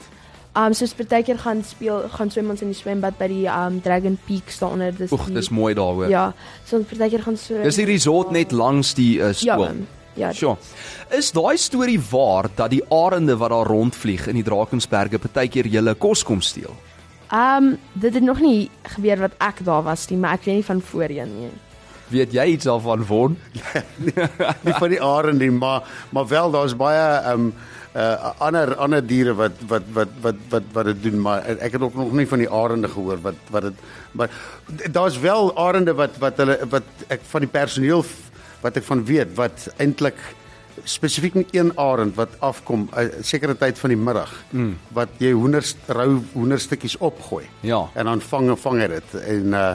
um 0.60 0.74
soos 0.74 0.92
partykeer 0.98 1.38
gaan 1.40 1.62
speel, 1.64 2.08
gaan 2.12 2.32
swem 2.34 2.50
ons 2.52 2.62
in 2.66 2.72
die 2.74 2.76
swembad 2.76 3.16
by 3.20 3.28
die 3.32 3.46
um 3.48 3.78
Dragon 3.86 4.18
Peaks 4.28 4.58
daaronder. 4.60 4.96
Dis 4.98 5.12
Oeg, 5.16 5.28
die- 5.30 5.36
dis 5.38 5.50
mooi 5.54 5.74
daar 5.78 5.94
hoor. 5.94 6.10
Ja, 6.10 6.34
so 6.66 6.78
ons 6.80 6.88
partykeer 6.90 7.22
gaan 7.24 7.38
swem. 7.38 7.62
Dis 7.64 7.78
die 7.80 7.86
resort 7.86 8.32
net 8.36 8.52
langs 8.52 8.94
die 8.98 9.20
uh, 9.22 9.28
Ja, 9.30 9.54
skool. 9.54 9.68
oom. 9.70 9.88
ja. 10.20 10.34
Sure. 10.34 10.58
Is 11.16 11.32
daai 11.32 11.56
storie 11.58 12.00
waar 12.12 12.50
dat 12.56 12.72
die 12.74 12.82
arende 12.92 13.38
wat 13.38 13.50
daar 13.54 13.68
rondvlieg 13.70 14.28
in 14.28 14.36
die 14.36 14.44
Drakensberge 14.44 15.20
partykeer 15.20 15.68
julle 15.68 15.94
kos 15.96 16.24
kom 16.28 16.42
steel? 16.42 16.74
Um 17.32 17.78
dit 17.94 18.14
het 18.18 18.24
nog 18.26 18.42
nie 18.42 18.70
gebeur 18.96 19.18
wat 19.28 19.38
ek 19.40 19.64
daar 19.64 19.84
was 19.86 20.10
nie, 20.10 20.18
maar 20.18 20.34
ek 20.34 20.46
weet 20.50 20.56
nie 20.56 20.66
van 20.66 20.82
voorheen 20.82 21.36
nie. 21.40 21.52
Weet 22.10 22.34
jy 22.34 22.46
iets 22.56 22.66
daarvan 22.66 23.06
von? 23.06 23.38
nie 24.66 24.74
van 24.74 24.90
die 24.90 25.02
arend 25.02 25.40
nie, 25.40 25.52
maar 25.52 25.86
maar 26.10 26.28
wel 26.28 26.52
daar's 26.52 26.76
baie 26.76 27.04
ehm 27.20 27.50
um, 27.50 27.54
uh 27.98 28.32
ander 28.46 28.76
ander 28.76 29.02
diere 29.02 29.34
wat 29.34 29.62
wat 29.68 29.86
wat 29.94 30.10
wat 30.22 30.42
wat 30.50 30.66
wat 30.74 30.86
dit 30.86 31.04
doen, 31.04 31.22
maar 31.22 31.46
ek 31.58 31.72
het 31.74 31.82
ook 31.82 31.96
nog 31.98 32.12
nie 32.14 32.28
van 32.30 32.44
die 32.44 32.50
arende 32.50 32.88
gehoor 32.88 33.22
wat 33.22 33.40
wat 33.50 33.62
dit 33.62 33.80
maar 34.12 34.30
daar's 34.94 35.18
wel 35.20 35.50
arende 35.58 35.94
wat 35.98 36.18
wat 36.22 36.38
hulle 36.38 36.60
wat 36.70 37.08
ek 37.08 37.26
van 37.32 37.46
die 37.46 37.50
personeel 37.50 38.06
wat 38.62 38.78
ek 38.78 38.86
van 38.86 39.02
weet 39.06 39.34
wat 39.36 39.66
eintlik 39.78 40.22
spesifiek 40.84 41.34
met 41.34 41.48
een 41.52 41.72
arend 41.78 42.16
wat 42.16 42.30
afkom 42.40 42.90
'n 42.94 43.24
sekere 43.24 43.58
tyd 43.58 43.80
van 43.80 43.90
die 43.90 43.98
middag 43.98 44.32
mm. 44.50 44.78
wat 44.94 45.10
jy 45.18 45.32
hoenders 45.32 45.76
rou 45.88 46.22
hoenderstukkies 46.34 46.98
opgooi. 46.98 47.46
Ja. 47.60 47.90
En 47.94 48.06
dan 48.06 48.22
vang 48.22 48.60
vang 48.60 48.80
hy 48.80 48.88
dit 48.88 49.14
en 49.14 49.46
uh 49.54 49.74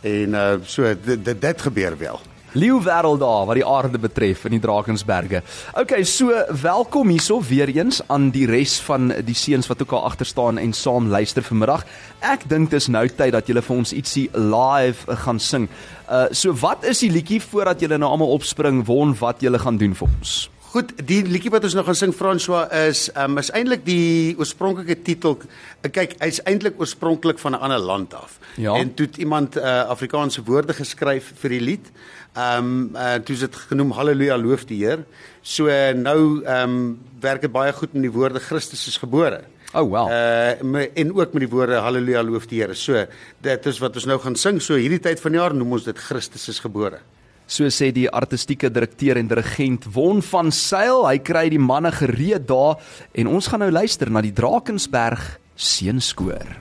en 0.00 0.34
uh 0.34 0.56
so 0.64 0.94
dit 1.04 1.40
dit, 1.40 1.62
gebeur 1.62 1.98
wel. 1.98 2.20
Leeu 2.56 2.78
wêreld 2.80 3.20
daar 3.20 3.44
wat 3.46 3.58
die 3.58 3.66
aarde 3.66 3.98
betref 3.98 4.44
in 4.44 4.54
die 4.56 4.60
Drakensberge. 4.60 5.42
Okay, 5.76 6.04
so 6.04 6.32
welkom 6.62 7.08
hierso 7.12 7.42
weer 7.44 7.68
eens 7.68 8.00
aan 8.06 8.30
die 8.32 8.46
res 8.48 8.78
van 8.80 9.12
die 9.24 9.36
seuns 9.36 9.68
wat 9.68 9.82
ook 9.82 9.92
al 9.92 10.06
agter 10.08 10.26
staan 10.26 10.58
en 10.58 10.72
saam 10.72 11.10
luister 11.12 11.44
vanmiddag. 11.44 11.84
Ek 12.20 12.48
dink 12.48 12.70
dis 12.70 12.88
nou 12.88 13.04
tyd 13.08 13.36
dat 13.36 13.46
julle 13.46 13.62
vir 13.62 13.76
ons 13.76 13.92
ietsie 13.92 14.30
live 14.32 15.04
uh, 15.04 15.18
gaan 15.26 15.40
sing. 15.40 15.68
Uh 16.08 16.26
so 16.32 16.56
wat 16.64 16.84
is 16.88 17.04
die 17.04 17.12
liedjie 17.12 17.42
voordat 17.44 17.80
julle 17.84 17.98
nou 18.00 18.10
almal 18.10 18.32
opspring 18.38 18.86
won 18.88 19.12
wat 19.20 19.44
julle 19.44 19.60
gaan 19.60 19.76
doen 19.76 19.94
vir 19.94 20.08
ons? 20.08 20.38
Goed, 20.76 20.90
die 21.08 21.22
liedjie 21.24 21.48
wat 21.48 21.64
ons 21.64 21.72
nou 21.72 21.82
gaan 21.86 21.96
sing 21.96 22.10
François 22.12 22.66
is 22.84 23.06
um, 23.16 23.38
is 23.40 23.48
eintlik 23.56 23.86
die 23.86 24.34
oorspronklike 24.36 24.98
titel. 25.06 25.38
Kyk, 25.80 26.18
hy's 26.20 26.42
eintlik 26.44 26.76
oorspronklik 26.82 27.40
van 27.40 27.56
'n 27.56 27.62
ander 27.64 27.80
land 27.80 28.12
af. 28.14 28.36
Ja. 28.60 28.74
En 28.76 28.92
toe 28.94 29.06
het 29.06 29.16
iemand 29.16 29.56
uh, 29.56 29.88
Afrikaanse 29.88 30.44
woorde 30.44 30.76
geskryf 30.76 31.32
vir 31.40 31.56
die 31.56 31.60
lied. 31.60 31.88
Ehm 32.36 32.92
um, 32.92 32.92
uh, 32.92 33.14
toe 33.24 33.34
is 33.34 33.46
dit 33.46 33.56
genoem 33.56 33.96
Halleluja 33.96 34.36
loof 34.36 34.68
die 34.68 34.84
Heer. 34.84 35.06
So 35.40 35.72
uh, 35.72 35.96
nou 35.96 36.44
ehm 36.44 36.68
um, 36.68 37.00
werk 37.20 37.40
dit 37.40 37.52
baie 37.52 37.72
goed 37.72 37.96
met 37.96 38.02
die 38.02 38.12
woorde 38.12 38.40
Christus 38.40 38.86
is 38.86 39.00
gebore. 39.00 39.40
Oh 39.72 39.88
wow. 39.88 40.10
Uh 40.12 40.84
en 40.92 41.16
ook 41.16 41.32
met 41.32 41.48
die 41.48 41.52
woorde 41.56 41.80
Halleluja 41.80 42.22
loof 42.22 42.46
die 42.46 42.60
Here. 42.60 42.74
So 42.74 43.06
dit 43.40 43.66
is 43.66 43.78
wat 43.78 43.96
ons 43.96 44.04
nou 44.04 44.20
gaan 44.20 44.36
sing. 44.36 44.60
So 44.60 44.76
hierdie 44.76 45.00
tyd 45.00 45.20
van 45.20 45.32
die 45.32 45.40
jaar 45.40 45.54
noem 45.54 45.72
ons 45.72 45.84
dit 45.84 45.98
Christus 45.98 46.48
is 46.48 46.60
gebore. 46.60 47.00
So 47.46 47.70
sê 47.70 47.92
die 47.94 48.08
artistieke 48.10 48.70
direkteur 48.74 49.20
en 49.20 49.28
dirigent 49.30 49.86
Won 49.94 50.22
van 50.32 50.50
Sail, 50.50 51.04
hy 51.06 51.20
kry 51.22 51.46
die 51.52 51.62
manne 51.62 51.92
gereed 51.94 52.48
daar 52.50 52.80
en 53.14 53.30
ons 53.30 53.46
gaan 53.46 53.62
nou 53.62 53.70
luister 53.70 54.10
na 54.10 54.22
die 54.24 54.34
Drakensberg 54.34 55.36
seënskoor. 55.54 56.56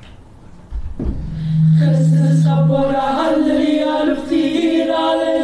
Christus 1.75 2.29
is 2.29 2.43
gebore, 2.45 3.01
halleluja, 3.01 4.03
loof 4.11 4.29
die 4.29 4.43
Heer, 4.45 4.93
halleluja. 4.93 5.34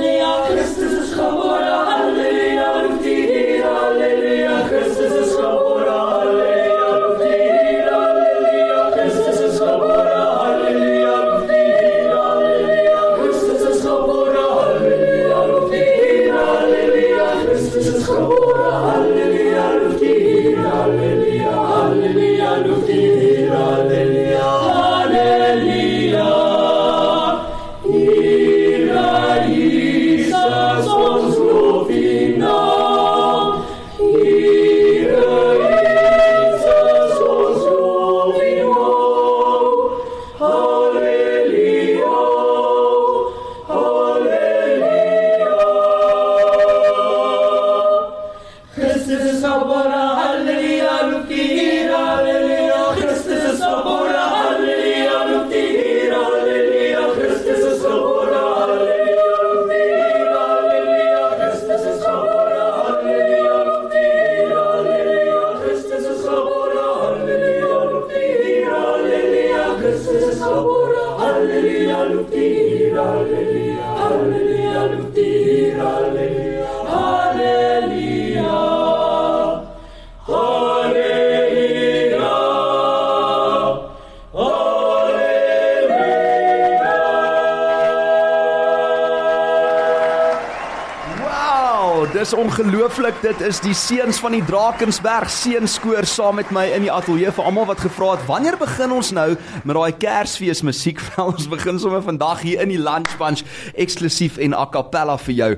Ongelooflik. 92.52 93.16
Dit 93.22 93.42
is 93.42 93.60
die 93.64 93.74
seuns 93.78 94.18
van 94.20 94.34
die 94.36 94.42
Drakensberg 94.44 95.30
seunskoor 95.32 96.04
saam 96.10 96.36
met 96.36 96.50
my 96.52 96.66
in 96.76 96.84
die 96.84 96.92
ateljee 96.92 97.32
vir 97.32 97.48
almal 97.48 97.70
wat 97.70 97.80
gevra 97.80 98.10
het, 98.18 98.26
wanneer 98.28 98.58
begin 98.60 98.92
ons 98.92 99.14
nou 99.16 99.30
met 99.64 99.78
daai 99.78 99.96
Kersfees 100.02 100.64
musiek? 100.68 101.00
Wel, 101.14 101.32
ons 101.36 101.48
begin 101.52 101.80
sommer 101.80 102.04
vandag 102.04 102.44
hier 102.44 102.66
in 102.66 102.74
die 102.74 102.82
Lunch 102.82 103.16
Bunch 103.22 103.46
eksklusief 103.80 104.40
en 104.42 104.58
a 104.58 104.66
cappella 104.74 105.16
vir 105.30 105.38
jou. 105.38 105.52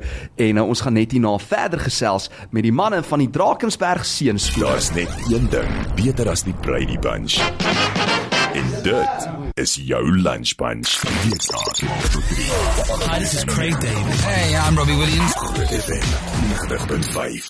En 0.45 0.61
uh, 0.61 0.69
ons 0.69 0.85
gaan 0.85 0.97
net 0.99 1.17
hierna 1.17 1.33
verder 1.41 1.81
gesels 1.81 2.29
met 2.51 2.67
die 2.67 2.75
manne 2.75 3.01
van 3.09 3.25
die 3.25 3.31
Drakensberg 3.33 4.05
seunskoor. 4.05 4.69
Daar's 4.75 4.93
net 4.93 5.33
een 5.33 5.49
ding 5.49 5.77
beter 5.97 6.29
as 6.29 6.45
die 6.45 6.57
Brady 6.61 6.99
Bunch. 7.01 7.41
En 8.63 8.83
dit 8.83 9.29
is 9.53 9.75
jou 9.75 10.19
lunch 10.21 10.55
bunch. 10.55 11.01
Hi, 13.09 13.19
this 13.19 13.33
is 13.33 13.43
Craig 13.43 13.79
David. 13.79 14.21
Hey, 14.23 14.55
I'm 14.55 14.77
Robbie 14.77 14.95
Williams. 14.95 15.33
Groot 15.35 15.67
FM 15.67 16.05
90.5. 16.51 17.49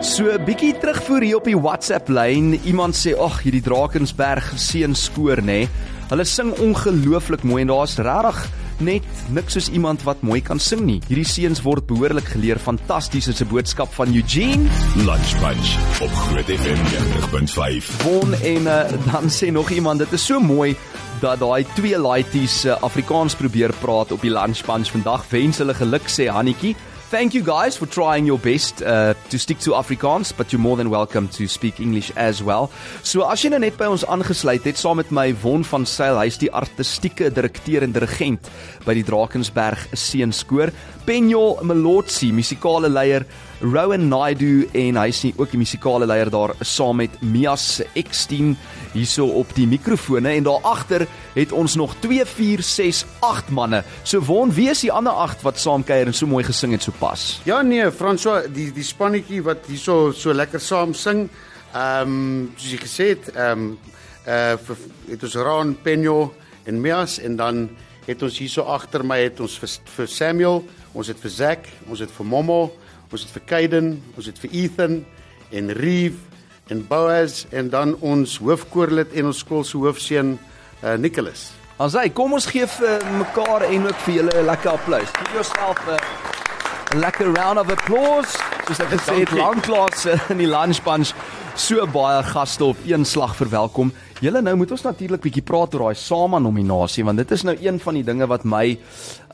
So 0.00 0.30
'n 0.30 0.44
bietjie 0.44 0.78
terugvoer 0.78 1.22
hier 1.22 1.36
op 1.36 1.44
die 1.44 1.58
WhatsApp 1.58 2.08
lyn. 2.08 2.60
Iemand 2.64 2.94
sê, 2.94 3.18
"Ag, 3.18 3.42
hierdie 3.42 3.62
Drakensberg 3.62 4.52
seunskoor 4.56 5.42
nê. 5.42 5.68
Hulle 6.08 6.24
sing 6.24 6.52
ongelooflik 6.58 7.42
mooi 7.42 7.60
en 7.60 7.66
daar's 7.66 7.96
regtig 7.96 8.48
net 8.80 9.06
niks 9.34 9.54
soos 9.56 9.68
iemand 9.68 10.02
wat 10.06 10.22
mooi 10.22 10.40
kan 10.42 10.58
sing 10.58 10.84
nie. 10.86 11.00
Hierdie 11.08 11.26
seuns 11.28 11.62
word 11.62 11.86
behoorlik 11.86 12.28
geleer. 12.34 12.58
Fantasties 12.58 13.28
is 13.28 13.42
'n 13.42 13.48
boodskap 13.48 13.92
van 13.94 14.14
Eugene 14.14 14.68
Lunch 14.96 15.32
bunch 15.40 15.70
op 16.00 16.10
Groot 16.10 16.50
FM 16.50 16.80
90.5. 16.90 18.02
Won 18.02 18.34
en 18.34 18.62
uh, 18.62 19.12
dan 19.12 19.30
sê 19.30 19.52
nog 19.52 19.70
iemand, 19.70 19.98
dit 19.98 20.12
is 20.12 20.26
so 20.26 20.40
mooi 20.40 20.76
dat 21.20 21.38
daai 21.38 21.64
twee 21.74 21.98
laities 21.98 22.64
uh, 22.64 22.76
Afrikaans 22.82 23.34
probeer 23.34 23.72
praat 23.80 24.12
op 24.12 24.20
die 24.20 24.30
lunch 24.30 24.64
bunch 24.66 24.90
vandag. 24.90 25.24
Wens 25.30 25.58
hulle 25.58 25.74
geluk 25.74 26.08
sê 26.08 26.28
Hannetjie. 26.28 26.76
Thank 27.14 27.32
you 27.32 27.44
guys 27.44 27.76
for 27.76 27.86
trying 27.86 28.26
your 28.26 28.40
best 28.40 28.82
uh, 28.82 29.14
to 29.30 29.38
stick 29.38 29.60
to 29.60 29.70
Afrikaans, 29.70 30.36
but 30.36 30.52
you're 30.52 30.60
more 30.60 30.76
than 30.76 30.90
welcome 30.90 31.28
to 31.28 31.46
speak 31.46 31.78
English 31.78 32.10
as 32.16 32.42
well. 32.42 32.72
So 33.04 33.22
as 33.30 33.44
jy 33.44 33.52
nou 33.52 33.60
net 33.62 33.78
by 33.78 33.86
ons 33.86 34.02
aangesluit 34.02 34.66
het 34.66 34.80
saam 34.80 34.98
met 34.98 35.12
my 35.14 35.28
Won 35.44 35.62
van 35.62 35.86
Sail, 35.86 36.18
hy's 36.18 36.40
die 36.42 36.50
artistieke 36.50 37.30
direkteur 37.30 37.86
en 37.86 37.94
dirigent 37.94 38.50
by 38.82 38.98
die 38.98 39.06
Drakensberg 39.06 39.86
Seunskoor. 39.94 40.74
Penjo 41.06 41.60
Melotsi, 41.62 42.32
musikale 42.34 42.90
leier, 42.90 43.28
Rowan 43.62 44.08
Naidu 44.10 44.66
en 44.74 44.98
hy 44.98 45.06
is 45.12 45.22
ook 45.38 45.52
die 45.54 45.60
musikale 45.60 46.08
leier 46.08 46.28
daar 46.32 46.52
saam 46.66 46.98
met 47.00 47.14
Mias 47.22 47.78
X10 47.96 48.52
hierso 48.92 49.28
op 49.40 49.54
die 49.56 49.66
mikrofone 49.70 50.34
en 50.34 50.48
daar 50.48 50.66
agter 50.66 51.06
het 51.36 51.52
ons 51.54 51.78
nog 51.80 51.94
2 52.02 52.26
4 52.28 52.62
6 52.62 53.04
8 53.24 53.54
manne. 53.54 53.84
So 54.02 54.20
Won, 54.26 54.52
wie 54.52 54.68
is 54.72 54.82
die 54.84 54.92
ander 54.92 55.12
8 55.12 55.46
wat 55.46 55.62
saamkuier 55.62 56.10
en 56.10 56.16
so 56.16 56.26
mooi 56.26 56.44
gesing 56.44 56.74
het 56.74 56.84
sopas? 57.04 57.40
Ja 57.44 57.62
nee, 57.62 57.90
François, 57.92 58.48
die 58.48 58.72
die 58.72 58.84
spannetjie 58.84 59.42
wat 59.44 59.66
hierso 59.68 60.12
so 60.12 60.32
lekker 60.32 60.60
saam 60.60 60.94
sing. 60.94 61.28
Ehm 61.74 62.08
um, 62.08 62.52
soos 62.56 62.72
jy 62.72 62.78
gesê 62.78 63.08
het, 63.14 63.28
ehm 63.34 63.52
um, 63.52 63.78
uh 64.26 64.56
vir, 64.56 64.76
het 65.10 65.22
ons 65.22 65.34
Raan 65.36 65.74
Penjo 65.82 66.34
en 66.64 66.80
Mias 66.80 67.18
en 67.18 67.36
dan 67.36 67.68
het 68.06 68.22
ons 68.22 68.38
hierso 68.38 68.62
agter 68.62 69.04
my 69.04 69.18
het 69.20 69.40
ons 69.40 69.58
vir, 69.58 69.68
vir 69.96 70.08
Samuel, 70.08 70.62
ons 70.94 71.08
het 71.08 71.18
vir 71.20 71.30
Zack, 71.30 71.68
ons 71.88 72.00
het 72.00 72.10
vir 72.10 72.26
Momo, 72.26 72.72
ons 73.10 73.22
het 73.22 73.32
vir 73.32 73.44
Kaiden, 73.46 74.02
ons 74.16 74.26
het 74.26 74.38
vir 74.38 74.50
Ethan 74.52 75.04
en 75.52 75.70
Reeve 75.70 76.20
en 76.68 76.86
Boaz 76.86 77.44
en 77.52 77.68
dan 77.68 77.96
ons 78.00 78.38
hoofkoorlid 78.38 79.12
en 79.12 79.26
ons 79.26 79.38
skool 79.38 79.64
se 79.64 79.76
hoofseun 79.76 80.38
uh, 80.82 80.96
Nicholas. 80.96 81.52
Asai, 81.76 82.08
kom 82.14 82.32
ons 82.32 82.46
gee 82.46 82.66
vir 82.78 83.04
mekaar 83.18 83.66
en 83.68 83.90
ook 83.90 83.98
vir 84.06 84.14
julle 84.14 84.32
'n 84.40 84.46
lekker 84.46 84.70
applous. 84.70 85.10
Gee 85.18 85.34
jouself 85.34 85.78
'n 85.88 85.98
'n 85.98 86.33
lekker 86.94 87.34
round 87.34 87.58
of 87.58 87.70
applause. 87.70 88.38
Soos 88.66 88.80
ek 88.80 88.94
gesê 88.94 89.20
het, 89.22 89.32
lanklaas 89.36 90.06
eh, 90.08 90.30
in 90.32 90.40
die 90.40 90.50
lunch 90.50 90.80
bunch 90.86 91.12
so 91.54 91.84
baie 91.86 92.22
gaste 92.26 92.64
op 92.64 92.80
een 92.86 93.04
slag 93.06 93.36
verwelkom. 93.38 93.92
Julle 94.22 94.40
nou 94.42 94.54
moet 94.58 94.70
ons 94.74 94.82
natuurlik 94.82 95.22
bietjie 95.22 95.42
praat 95.46 95.74
oor 95.74 95.88
daai 95.88 95.98
Sama 95.98 96.40
nominasie 96.42 97.04
want 97.06 97.20
dit 97.20 97.34
is 97.34 97.44
nou 97.46 97.54
een 97.60 97.78
van 97.82 97.98
die 97.98 98.04
dinge 98.06 98.26
wat 98.30 98.46
my 98.48 98.64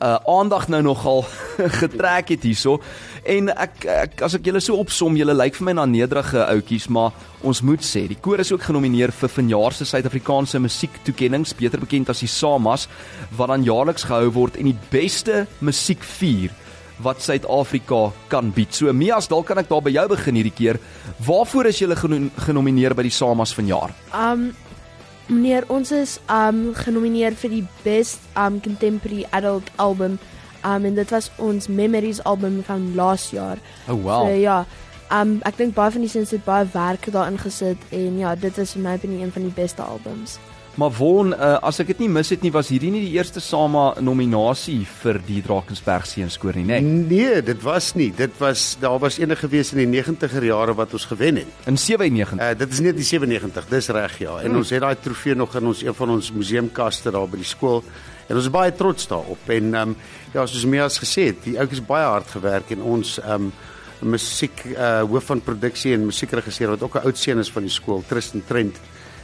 uh 0.01 0.17
aandag 0.29 0.69
nou 0.73 0.81
nogal 0.85 1.25
getrek 1.81 2.33
het 2.35 2.45
hierso. 2.45 2.79
En 3.25 3.53
ek, 3.53 3.85
ek 3.85 4.25
as 4.27 4.37
ek 4.37 4.49
julle 4.49 4.63
so 4.65 4.81
opsom, 4.81 5.17
julle 5.17 5.37
lyk 5.37 5.59
vir 5.59 5.71
my 5.71 5.77
na 5.81 5.87
nederige 5.89 6.45
outjies, 6.47 6.89
maar 6.89 7.13
ons 7.45 7.61
moet 7.65 7.85
sê, 7.85 8.07
die 8.09 8.19
koor 8.21 8.41
is 8.41 8.53
ook 8.53 8.65
genomineer 8.69 9.13
vir 9.17 9.33
vanjaar 9.33 9.77
se 9.77 9.89
Suid-Afrikaanse 9.89 10.61
musiektoekennings, 10.61 11.55
beter 11.57 11.81
bekend 11.81 12.13
as 12.13 12.25
die 12.25 12.33
SAMAs, 12.33 12.89
wat 13.37 13.53
dan 13.53 13.65
jaarliks 13.65 14.09
gehou 14.09 14.33
word 14.37 14.57
en 14.61 14.73
die 14.73 14.81
beste 14.93 15.45
musiek 15.61 16.05
vier 16.19 16.57
wat 17.03 17.23
Suid-Afrika 17.23 18.11
kan 18.29 18.51
bied. 18.55 18.75
So 18.75 18.93
Mias, 18.93 19.29
dalk 19.29 19.47
kan 19.51 19.59
ek 19.59 19.69
daar 19.71 19.85
by 19.85 19.93
jou 19.95 20.07
begin 20.09 20.41
hierdie 20.41 20.57
keer. 20.57 20.81
Waarvoor 21.27 21.71
is 21.71 21.81
jy 21.81 21.89
geno 21.97 22.29
genomineer 22.47 22.95
by 22.95 23.07
die 23.07 23.15
SAMAs 23.15 23.55
vanjaar? 23.57 23.95
Um 24.15 24.51
meneer, 25.31 25.65
ons 25.71 25.93
is 25.95 26.19
um 26.27 26.75
genomineer 26.75 27.37
vir 27.39 27.51
die 27.51 27.65
Best 27.85 28.21
um 28.35 28.61
Contemporary 28.61 29.25
Adult 29.31 29.71
Album 29.79 30.19
Um 30.65 30.85
en 30.85 30.95
dit 30.95 31.11
was 31.11 31.31
ons 31.37 31.69
Memories 31.69 32.23
album 32.25 32.63
van 32.63 32.95
laas 32.95 33.31
jaar. 33.31 33.59
Oh 33.89 34.03
wow. 34.03 34.27
So 34.27 34.35
ja, 34.37 34.65
um 35.11 35.39
ek 35.49 35.57
dink 35.57 35.75
baie 35.75 35.93
van 35.95 36.05
die 36.05 36.13
seuns 36.13 36.35
het 36.37 36.45
baie 36.45 36.69
werk 36.75 37.09
daarin 37.13 37.39
gesit 37.41 37.81
en 37.91 38.19
ja, 38.21 38.35
dit 38.35 38.59
is 38.59 38.75
vir 38.77 38.85
my 38.85 38.97
opinie 39.01 39.23
een 39.25 39.33
van 39.33 39.49
die 39.49 39.57
beste 39.57 39.83
albums. 39.83 40.39
Maar 40.81 40.93
Von, 40.97 41.35
uh, 41.35 41.59
as 41.61 41.77
ek 41.83 41.91
dit 41.91 41.99
nie 42.07 42.09
mis 42.09 42.31
het 42.33 42.41
nie, 42.41 42.51
was 42.55 42.71
hierdie 42.73 42.89
nie 42.95 43.03
die 43.05 43.17
eerste 43.19 43.41
Sama 43.45 43.91
nominasie 44.01 44.79
vir 45.03 45.19
die 45.27 45.43
Drakensberg 45.45 46.07
seenskoor 46.09 46.57
nie, 46.57 46.65
nê? 46.65 46.79
Nee? 46.81 47.03
Nee, 47.11 47.43
dit 47.45 47.61
was 47.67 47.91
nie. 47.99 48.07
Dit 48.17 48.39
was 48.41 48.79
daar 48.81 48.97
was 49.03 49.19
enige 49.21 49.45
gewees 49.45 49.75
in 49.75 49.83
die 49.83 49.89
90er 50.01 50.47
jare 50.49 50.73
wat 50.79 50.95
ons 50.97 51.05
gewen 51.11 51.43
het. 51.43 51.51
In 51.69 51.77
97. 51.77 52.41
Uh, 52.41 52.55
dit 52.63 52.73
is 52.73 52.81
nie 52.81 52.95
die 52.97 53.05
97, 53.05 53.69
dis 53.69 53.91
reg 53.93 54.15
ja. 54.25 54.39
En 54.41 54.49
Hmm. 54.51 54.63
ons 54.63 54.73
het 54.73 54.81
daai 54.81 54.97
trofee 55.05 55.37
nog 55.37 55.53
in 55.61 55.69
ons 55.69 55.83
een 55.85 55.95
van 55.95 56.15
ons 56.17 56.33
museumkaste 56.33 57.13
daar 57.13 57.29
by 57.29 57.43
die 57.43 57.51
skool. 57.51 57.85
En 58.31 58.39
ons 58.39 58.49
is 58.49 58.55
baie 58.55 58.73
trots 58.73 59.11
daarop. 59.11 59.53
En 59.53 59.75
ehm 59.75 59.93
um, 59.93 59.97
ja, 60.33 60.47
soos 60.47 60.65
Mia's 60.65 60.97
gesê 61.03 61.27
het, 61.35 61.45
die 61.45 61.59
ouetjies 61.59 61.85
baie 61.85 62.07
hard 62.09 62.33
gewerk 62.33 62.73
en 62.73 62.83
ons 62.83 63.19
ehm 63.21 63.51
um, 63.51 63.53
musiek 64.01 64.65
uh 64.73 65.03
hoof 65.05 65.27
van 65.29 65.43
produksie 65.45 65.93
en 65.93 66.07
musiekregisseur 66.09 66.73
wat 66.73 66.83
ook 66.83 66.95
'n 66.97 67.05
oud 67.05 67.19
seun 67.19 67.39
is 67.39 67.51
van 67.53 67.63
die 67.63 67.71
skool, 67.73 68.03
Tristan 68.09 68.43
Trent, 68.49 68.81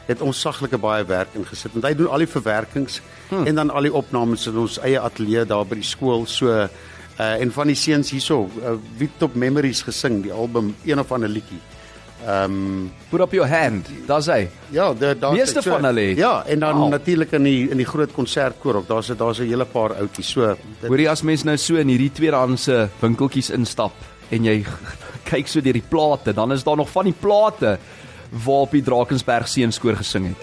het 0.07 0.23
ons 0.23 0.41
saglike 0.41 0.79
baie 0.79 1.05
werk 1.05 1.35
ingesit. 1.35 1.73
Want 1.73 1.85
hy 1.85 1.95
doen 1.95 2.09
al 2.09 2.25
die 2.25 2.31
verwerkings 2.31 3.01
hmm. 3.29 3.47
en 3.47 3.55
dan 3.55 3.71
al 3.71 3.89
die 3.89 3.95
opnames 3.95 4.47
in 4.47 4.59
ons 4.59 4.79
eie 4.79 5.01
ateljee 5.01 5.45
daar 5.45 5.67
by 5.67 5.81
die 5.81 5.87
skool. 5.87 6.27
So 6.27 6.53
uh 6.53 6.69
en 7.17 7.49
van 7.53 7.71
die 7.71 7.77
seuns 7.81 8.11
hierso, 8.13 8.43
uh, 8.61 8.75
wie 8.99 9.09
het 9.09 9.23
op 9.25 9.35
Memories 9.35 9.81
gesing, 9.83 10.19
die 10.23 10.33
album 10.33 10.75
een 10.85 11.01
of 11.01 11.13
ander 11.13 11.31
liedjie. 11.33 11.63
Ehm 12.27 12.53
um, 12.53 12.93
Put 13.09 13.21
up 13.21 13.33
your 13.33 13.49
hand. 13.49 13.89
Daar's 14.07 14.27
hy. 14.27 14.49
Ja, 14.69 14.95
daar 14.95 15.19
daar 15.19 15.33
Meeste 15.33 15.63
van 15.63 15.85
hulle. 15.85 16.15
Ja, 16.17 16.45
en 16.47 16.59
dan 16.59 16.77
Wow. 16.77 16.91
natuurlik 16.91 17.33
in 17.33 17.43
die 17.43 17.71
in 17.71 17.77
die 17.77 17.87
groot 17.87 18.13
konsertkoor 18.13 18.75
ook. 18.75 18.89
Daar's 18.89 19.07
daar's 19.07 19.39
'n 19.39 19.49
hele 19.49 19.65
paar 19.65 19.95
outjies. 19.95 20.31
So 20.31 20.57
Hoorie 20.81 21.11
as 21.11 21.23
mens 21.23 21.43
nou 21.43 21.57
so 21.57 21.75
in 21.75 21.89
hierdie 21.89 22.13
tweedehandse 22.13 22.89
winkeltjies 23.01 23.51
instap 23.51 23.93
en 24.29 24.45
jy 24.45 24.65
kyk 25.31 25.49
so 25.49 25.61
deur 25.61 25.73
die 25.73 25.89
plate, 25.89 26.33
dan 26.33 26.53
is 26.53 26.65
daar 26.65 26.77
nog 26.77 26.91
van 26.91 27.05
die 27.05 27.15
plate 27.21 27.79
waarop 28.45 28.71
die 28.71 28.83
Drakensberg 28.83 29.49
seenskoor 29.49 29.97
gesing 29.97 30.26
het. 30.28 30.37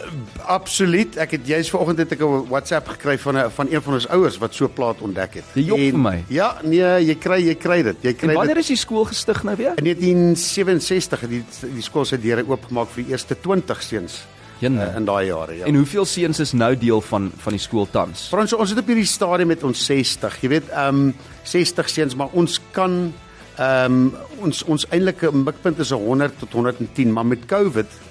absoluut. 0.47 1.17
Ek 1.17 1.31
het 1.31 1.47
juis 1.47 1.69
vanoggend 1.69 1.97
het 1.99 2.11
ek 2.11 2.19
'n 2.21 2.47
WhatsApp 2.49 2.87
gekry 2.87 3.17
van 3.19 3.37
'n 3.37 3.49
van 3.51 3.67
een 3.71 3.81
van 3.81 3.93
ons 3.93 4.07
ouers 4.07 4.37
wat 4.37 4.53
so 4.53 4.67
plaat 4.69 5.01
ontdek 5.01 5.33
het. 5.33 5.43
Jy 5.53 5.63
jok 5.65 5.77
En- 5.77 5.89
vir 5.91 5.99
my. 5.99 6.23
Ja, 6.27 6.57
nee, 6.63 7.05
jy 7.05 7.15
kry 7.15 7.39
jy 7.47 7.55
kry 7.55 7.81
dit. 7.83 7.95
Jy 8.01 8.09
En 8.09 8.15
kry 8.15 8.33
wanneer 8.33 8.55
dit. 8.55 8.63
is 8.63 8.67
die 8.67 8.77
skool 8.77 9.05
gestig 9.05 9.43
nou 9.43 9.55
weer? 9.55 9.73
In 9.75 9.83
1967 9.83 11.19
het 11.21 11.29
die 11.29 11.43
die 11.73 11.81
skool 11.81 12.05
se 12.05 12.17
deure 12.19 12.43
oopgemaak 12.47 12.89
vir 12.89 13.03
die 13.03 13.11
eerste 13.11 13.35
20 13.41 13.81
seuns 13.83 14.25
Jenne. 14.59 14.85
uh, 14.89 14.95
in 14.95 15.05
daai 15.05 15.25
jare, 15.27 15.57
ja. 15.57 15.65
En 15.65 15.75
hoeveel 15.75 16.05
seuns 16.05 16.39
is 16.39 16.51
nou 16.53 16.77
deel 16.77 17.01
van 17.01 17.31
van 17.37 17.51
die 17.53 17.59
skool 17.61 17.87
tans? 17.91 18.27
Frans, 18.29 18.53
ons 18.53 18.69
het 18.69 18.79
op 18.79 18.87
hierdie 18.87 19.05
stadium 19.05 19.47
met 19.47 19.63
ons 19.63 19.85
60. 19.85 20.37
Jy 20.41 20.49
weet, 20.49 20.69
ehm 20.69 20.95
um, 20.95 21.15
60 21.43 21.89
seuns, 21.89 22.15
maar 22.15 22.29
ons 22.31 22.59
kan 22.71 23.13
ehm 23.57 23.93
um, 23.93 24.15
ons 24.43 24.63
ons 24.63 24.87
eintlike 24.89 25.31
mikpunt 25.31 25.79
is 25.79 25.91
100 25.91 26.39
tot 26.39 26.53
110, 26.53 27.13
maar 27.13 27.25
met 27.25 27.45
COVID 27.45 28.01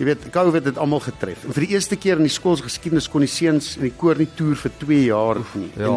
Jy 0.00 0.06
weet, 0.08 0.22
COVID 0.34 0.64
het 0.64 0.78
almal 0.80 1.02
getref. 1.04 1.44
En 1.46 1.52
vir 1.54 1.66
die 1.66 1.74
eerste 1.76 1.94
keer 2.00 2.18
in 2.18 2.26
die 2.26 2.32
skool 2.32 2.56
se 2.56 2.64
geskiedenis 2.64 3.06
kon 3.12 3.22
die 3.22 3.30
seuns 3.30 3.76
in 3.76 3.84
die 3.86 3.94
koor 3.94 4.18
nie 4.18 4.30
toer 4.34 4.56
vir 4.58 4.72
2 4.80 5.02
jaar 5.04 5.42
nie. 5.54 5.68
ja. 5.76 5.90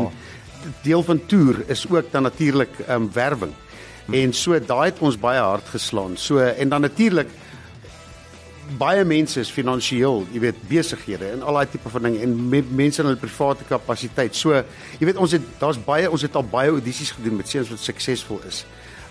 En 0.65 0.73
deel 0.81 1.03
van 1.05 1.19
toer 1.29 1.61
is 1.69 1.85
ook 1.89 2.11
dan 2.11 2.25
natuurlik 2.25 2.79
ehm 2.87 3.01
um, 3.01 3.09
werwing. 3.13 3.53
En 4.13 4.33
so 4.33 4.59
daai 4.59 4.91
het 4.91 4.99
ons 5.01 5.17
baie 5.17 5.39
hard 5.41 5.67
geslaan. 5.73 6.17
So 6.17 6.39
en 6.39 6.69
dan 6.69 6.81
natuurlik 6.81 7.29
baie 8.77 9.03
mense 9.05 9.39
is 9.39 9.51
finansiëel, 9.53 10.23
jy 10.33 10.41
weet, 10.41 10.61
besighede 10.69 11.31
en 11.35 11.43
al 11.45 11.59
daai 11.59 11.69
tipe 11.69 11.89
van 11.89 12.07
dinge 12.07 12.23
en 12.25 12.33
me, 12.49 12.61
mense 12.65 13.01
in 13.01 13.09
hulle 13.09 13.21
private 13.21 13.65
kapasiteit. 13.69 14.35
So, 14.35 14.57
jy 14.99 15.05
weet 15.05 15.21
ons 15.21 15.35
het 15.37 15.45
daar's 15.61 15.77
baie 15.81 16.09
ons 16.09 16.25
het 16.25 16.35
al 16.35 16.45
baie 16.49 16.73
audisies 16.73 17.13
gedoen 17.17 17.37
met 17.41 17.49
seuns 17.49 17.69
wat 17.73 17.83
suksesvol 17.83 18.41
is. 18.49 18.63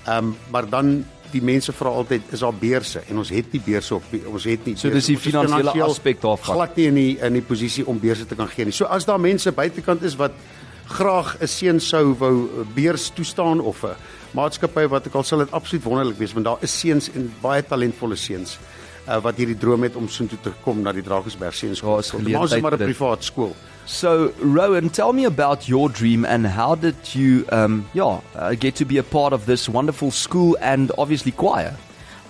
Ehm 0.05 0.17
um, 0.17 0.37
maar 0.51 0.69
dan 0.69 1.05
die 1.35 1.43
mense 1.43 1.73
vra 1.75 1.89
altyd 1.89 2.33
is 2.37 2.43
daar 2.45 2.55
beurse 2.55 3.03
en 3.11 3.19
ons 3.19 3.31
het 3.35 3.53
nie 3.53 3.61
beurse 3.65 3.95
op 3.95 4.05
ons 4.31 4.45
het 4.45 4.67
nie. 4.69 4.77
So 4.79 4.93
dis 4.93 5.11
die 5.11 5.19
finansiële 5.19 5.75
aspek 5.83 6.21
daarvan. 6.23 6.55
Glad 6.55 6.77
nie 6.77 6.87
in 6.91 6.99
die 7.01 7.13
in 7.19 7.39
die 7.41 7.43
posisie 7.43 7.87
om 7.87 7.99
beurse 8.01 8.27
te 8.27 8.39
kan 8.39 8.49
gee 8.49 8.69
nie. 8.69 8.77
So 8.77 8.85
as 8.85 9.09
daar 9.09 9.21
mense 9.21 9.53
buitekant 9.53 10.03
is 10.03 10.17
wat 10.21 10.37
graag 10.87 11.37
'n 11.41 11.49
seun 11.49 11.81
sou 11.81 12.15
wou 12.19 12.35
'n 12.63 12.69
beurs 12.75 13.11
toestaan 13.15 13.61
of 13.61 13.83
'n 13.85 13.97
maatskappy 14.33 14.87
wat 14.89 15.07
ek 15.07 15.15
al 15.15 15.23
sal 15.23 15.39
dit 15.39 15.51
absoluut 15.51 15.85
wonderlik 15.85 16.19
wees 16.19 16.33
want 16.33 16.45
daar 16.45 16.59
is 16.61 16.81
seuns 16.81 17.11
en 17.15 17.33
baie 17.41 17.63
talentvolle 17.63 18.17
seuns 18.17 18.59
uh, 19.09 19.21
wat 19.23 19.37
hierdie 19.37 19.59
droom 19.59 19.83
het 19.83 19.97
om 19.97 20.09
soontoe 20.09 20.39
te 20.43 20.53
kom 20.65 20.83
na 20.83 20.93
die 20.93 21.03
Drakensberg 21.03 21.55
seunskool. 21.55 22.03
Ja, 22.27 22.45
is 22.45 22.61
Maar 22.61 22.77
'n 22.77 22.85
privaat 22.85 23.25
skool. 23.25 23.55
So, 23.87 24.33
Rowan, 24.39 24.89
tell 24.89 25.13
me 25.13 25.25
about 25.25 25.69
your 25.69 25.91
dream 25.91 26.25
and 26.25 26.47
how 26.47 26.75
did 26.75 26.97
you, 27.15 27.45
um, 27.53 27.89
yeah, 27.93 28.21
uh, 28.35 28.55
get 28.55 28.75
to 28.77 28.85
be 28.87 28.97
a 28.97 29.03
part 29.03 29.35
of 29.35 29.45
this 29.45 29.69
wonderful 29.69 30.11
school 30.11 30.57
and 30.61 30.91
obviously 30.97 31.33
choir? 31.33 31.77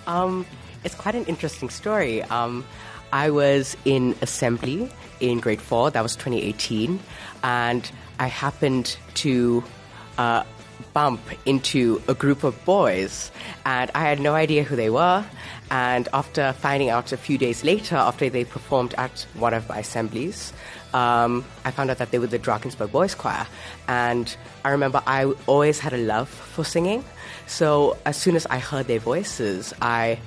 Um, 0.08 0.46
it's 0.82 0.96
quite 0.96 1.14
an 1.14 1.24
interesting 1.26 1.70
story. 1.70 2.22
Um, 2.24 2.64
I 3.12 3.30
was 3.30 3.76
in 3.84 4.16
assembly 4.20 4.90
in 5.20 5.38
grade 5.38 5.60
four. 5.60 5.90
That 5.90 6.02
was 6.02 6.16
2018, 6.16 6.98
and 7.44 7.90
I 8.18 8.26
happened 8.26 8.96
to 9.14 9.62
uh, 10.18 10.42
bump 10.92 11.20
into 11.46 12.02
a 12.08 12.14
group 12.14 12.42
of 12.42 12.62
boys, 12.64 13.30
and 13.64 13.90
I 13.94 14.00
had 14.00 14.18
no 14.18 14.34
idea 14.34 14.64
who 14.64 14.74
they 14.74 14.90
were. 14.90 15.24
And 15.70 16.08
after 16.12 16.52
finding 16.54 16.90
out 16.90 17.12
a 17.12 17.16
few 17.16 17.38
days 17.38 17.62
later, 17.62 17.96
after 17.96 18.28
they 18.28 18.44
performed 18.44 18.94
at 18.98 19.26
one 19.34 19.54
of 19.54 19.68
my 19.68 19.78
assemblies, 19.78 20.52
um, 20.94 21.44
I 21.64 21.72
found 21.72 21.90
out 21.90 21.98
that 21.98 22.12
they 22.12 22.18
were 22.18 22.28
the 22.28 22.38
Drakensberg 22.38 22.92
Boys 22.92 23.14
Choir. 23.14 23.46
And 23.88 24.34
I 24.64 24.70
remember 24.70 25.02
I 25.06 25.24
always 25.46 25.80
had 25.80 25.92
a 25.92 25.98
love 25.98 26.28
for 26.28 26.64
singing. 26.64 27.04
So 27.46 27.98
as 28.06 28.16
soon 28.16 28.36
as 28.36 28.46
I 28.46 28.58
heard 28.58 28.86
their 28.86 29.00
voices, 29.00 29.74
I, 29.82 30.18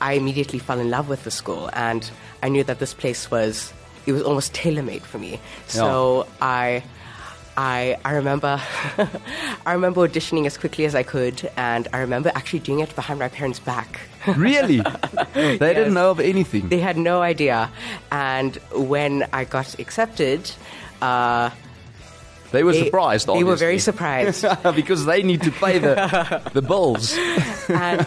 I 0.00 0.14
immediately 0.14 0.58
fell 0.58 0.80
in 0.80 0.90
love 0.90 1.08
with 1.08 1.24
the 1.24 1.30
school. 1.30 1.70
And 1.72 2.10
I 2.42 2.48
knew 2.48 2.64
that 2.64 2.80
this 2.80 2.92
place 2.92 3.30
was, 3.30 3.72
it 4.04 4.12
was 4.12 4.22
almost 4.22 4.52
tailor 4.52 4.82
made 4.82 5.02
for 5.02 5.18
me. 5.18 5.40
So 5.68 6.26
I, 6.42 6.82
I, 7.56 7.96
I 8.04 8.12
remember, 8.12 8.60
I 9.66 9.72
remember 9.72 10.06
auditioning 10.06 10.46
as 10.46 10.58
quickly 10.58 10.84
as 10.84 10.94
I 10.94 11.02
could. 11.02 11.48
And 11.56 11.88
I 11.92 11.98
remember 11.98 12.30
actually 12.34 12.58
doing 12.60 12.80
it 12.80 12.94
behind 12.94 13.18
my 13.18 13.28
parents' 13.28 13.60
back. 13.60 14.00
Really? 14.36 14.80
they 15.34 15.56
didn't 15.58 15.94
know 15.94 16.10
of 16.10 16.18
anything. 16.18 16.68
They 16.68 16.80
had 16.80 16.96
no 16.96 17.22
idea. 17.22 17.70
And 18.10 18.56
when 18.74 19.24
I 19.32 19.44
got 19.44 19.78
accepted, 19.78 20.50
uh, 21.00 21.50
They 22.50 22.64
were 22.64 22.72
they, 22.72 22.84
surprised, 22.84 23.28
They 23.28 23.44
were 23.44 23.54
very 23.54 23.78
surprised. 23.78 24.44
because 24.74 25.04
they 25.06 25.22
need 25.22 25.42
to 25.42 25.52
pay 25.52 25.78
the 25.78 26.42
the 26.52 26.62
bills. 26.62 27.16
and 27.68 28.02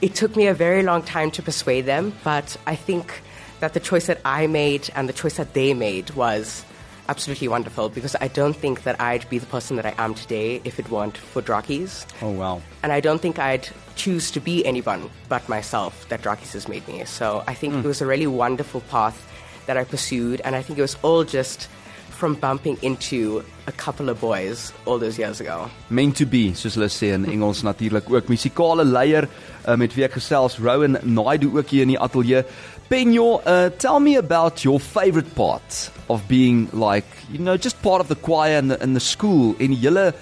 it 0.00 0.14
took 0.14 0.34
me 0.34 0.46
a 0.46 0.54
very 0.54 0.82
long 0.82 1.02
time 1.02 1.30
to 1.32 1.42
persuade 1.42 1.82
them, 1.84 2.14
but 2.24 2.56
I 2.66 2.74
think 2.74 3.20
that 3.60 3.74
the 3.74 3.80
choice 3.80 4.06
that 4.06 4.20
I 4.24 4.46
made 4.46 4.88
and 4.96 5.08
the 5.08 5.12
choice 5.12 5.36
that 5.36 5.52
they 5.52 5.74
made 5.74 6.10
was 6.16 6.64
absolutely 7.08 7.48
wonderful 7.48 7.88
because 7.88 8.16
I 8.20 8.28
don't 8.28 8.56
think 8.56 8.82
that 8.84 9.00
I'd 9.00 9.28
be 9.28 9.38
the 9.38 9.46
person 9.46 9.76
that 9.76 9.86
I 9.86 9.94
am 9.98 10.14
today 10.14 10.60
if 10.64 10.78
it 10.78 10.90
weren't 10.90 11.16
for 11.16 11.42
Drakis. 11.42 12.06
Oh 12.22 12.30
wow. 12.30 12.62
And 12.82 12.92
I 12.92 13.00
don't 13.00 13.20
think 13.20 13.38
I'd 13.38 13.68
choose 13.96 14.30
to 14.32 14.40
be 14.40 14.64
anyone 14.66 15.10
but 15.28 15.48
myself 15.48 16.08
that 16.08 16.22
Drakis 16.22 16.52
has 16.52 16.68
made 16.68 16.86
me. 16.88 17.04
So 17.04 17.44
I 17.46 17.54
think 17.54 17.74
it 17.74 17.84
was 17.84 18.00
a 18.00 18.06
really 18.06 18.26
wonderful 18.26 18.80
path 18.82 19.30
that 19.66 19.76
I 19.76 19.84
pursued, 19.84 20.40
and 20.44 20.54
I 20.54 20.62
think 20.62 20.78
it 20.78 20.82
was 20.82 20.96
all 21.02 21.24
just 21.24 21.68
from 22.10 22.34
bumping 22.34 22.78
into 22.82 23.44
a 23.66 23.72
couple 23.72 24.08
of 24.08 24.20
boys 24.20 24.72
all 24.86 24.98
those 24.98 25.18
years 25.18 25.40
ago. 25.40 25.68
Meant 25.90 26.16
to 26.16 26.26
be, 26.26 26.52
soos 26.52 26.76
hulle 26.76 26.88
sê 26.88 27.12
in 27.14 27.26
Engels 27.34 27.62
natuurlik 27.66 28.08
ook. 28.12 28.28
Musikale 28.28 28.84
leier 28.84 29.26
uh, 29.66 29.76
met 29.76 29.94
wie 29.96 30.04
ek 30.06 30.16
gesels, 30.20 30.58
Rowan 30.62 30.98
Naidu 31.02 31.50
ook 31.56 31.72
hier 31.74 31.82
in 31.82 31.94
die 31.94 32.00
ateljee. 32.00 32.44
Penyo, 32.90 33.42
uh, 33.46 33.70
tell 33.70 33.98
me 33.98 34.16
about 34.16 34.64
your 34.64 34.78
favorite 34.78 35.34
part 35.34 35.90
of 36.10 36.26
being 36.28 36.68
like, 36.72 37.06
you 37.30 37.38
know, 37.38 37.56
just 37.56 37.80
part 37.82 38.00
of 38.00 38.08
the 38.08 38.14
choir 38.14 38.58
and 38.58 38.70
the, 38.70 38.82
in 38.82 38.92
the 38.92 39.00
school 39.00 39.56
en 39.58 39.70
die 39.70 39.80
hele 39.80 40.12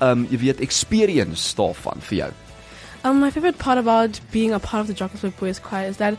um 0.00 0.26
jy 0.30 0.36
weet 0.36 0.60
experience 0.60 1.54
daarvan. 1.54 2.00
Um, 3.04 3.20
my 3.20 3.30
favorite 3.30 3.58
part 3.58 3.78
about 3.78 4.20
being 4.30 4.52
a 4.52 4.58
part 4.58 4.82
of 4.82 4.86
the 4.86 4.94
Drakensberg 4.94 5.38
Boys 5.38 5.58
Choir 5.58 5.88
is 5.88 5.96
that 5.96 6.18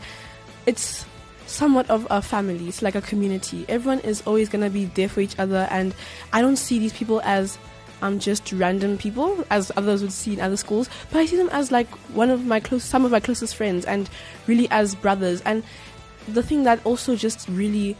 it's 0.66 1.04
somewhat 1.46 1.88
of 1.90 2.06
a 2.10 2.20
family. 2.20 2.66
It's 2.66 2.82
like 2.82 2.96
a 2.96 3.00
community. 3.00 3.64
Everyone 3.68 4.00
is 4.00 4.22
always 4.26 4.48
going 4.48 4.64
to 4.64 4.70
be 4.70 4.86
there 4.86 5.08
for 5.08 5.20
each 5.20 5.38
other, 5.38 5.68
and 5.70 5.94
I 6.32 6.40
don't 6.40 6.56
see 6.56 6.78
these 6.80 6.92
people 6.92 7.20
as 7.22 7.58
um, 8.02 8.18
just 8.18 8.52
random 8.52 8.98
people, 8.98 9.44
as 9.50 9.70
others 9.76 10.02
would 10.02 10.12
see 10.12 10.34
in 10.34 10.40
other 10.40 10.56
schools, 10.56 10.90
but 11.10 11.20
I 11.20 11.26
see 11.26 11.36
them 11.36 11.48
as 11.52 11.70
like 11.70 11.88
one 12.14 12.30
of 12.30 12.44
my 12.44 12.58
close, 12.58 12.82
some 12.82 13.04
of 13.04 13.12
my 13.12 13.20
closest 13.20 13.54
friends, 13.54 13.84
and 13.84 14.10
really 14.46 14.68
as 14.70 14.94
brothers. 14.96 15.40
And 15.42 15.62
the 16.28 16.42
thing 16.42 16.64
that 16.64 16.84
also 16.84 17.16
just 17.16 17.48
really 17.48 17.96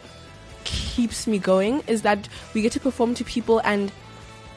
keeps 0.64 1.26
me 1.26 1.38
going 1.38 1.82
is 1.87 2.02
that 2.02 2.28
we 2.54 2.62
get 2.62 2.72
to 2.72 2.80
perform 2.80 3.14
to 3.14 3.24
people 3.24 3.61
and 3.64 3.92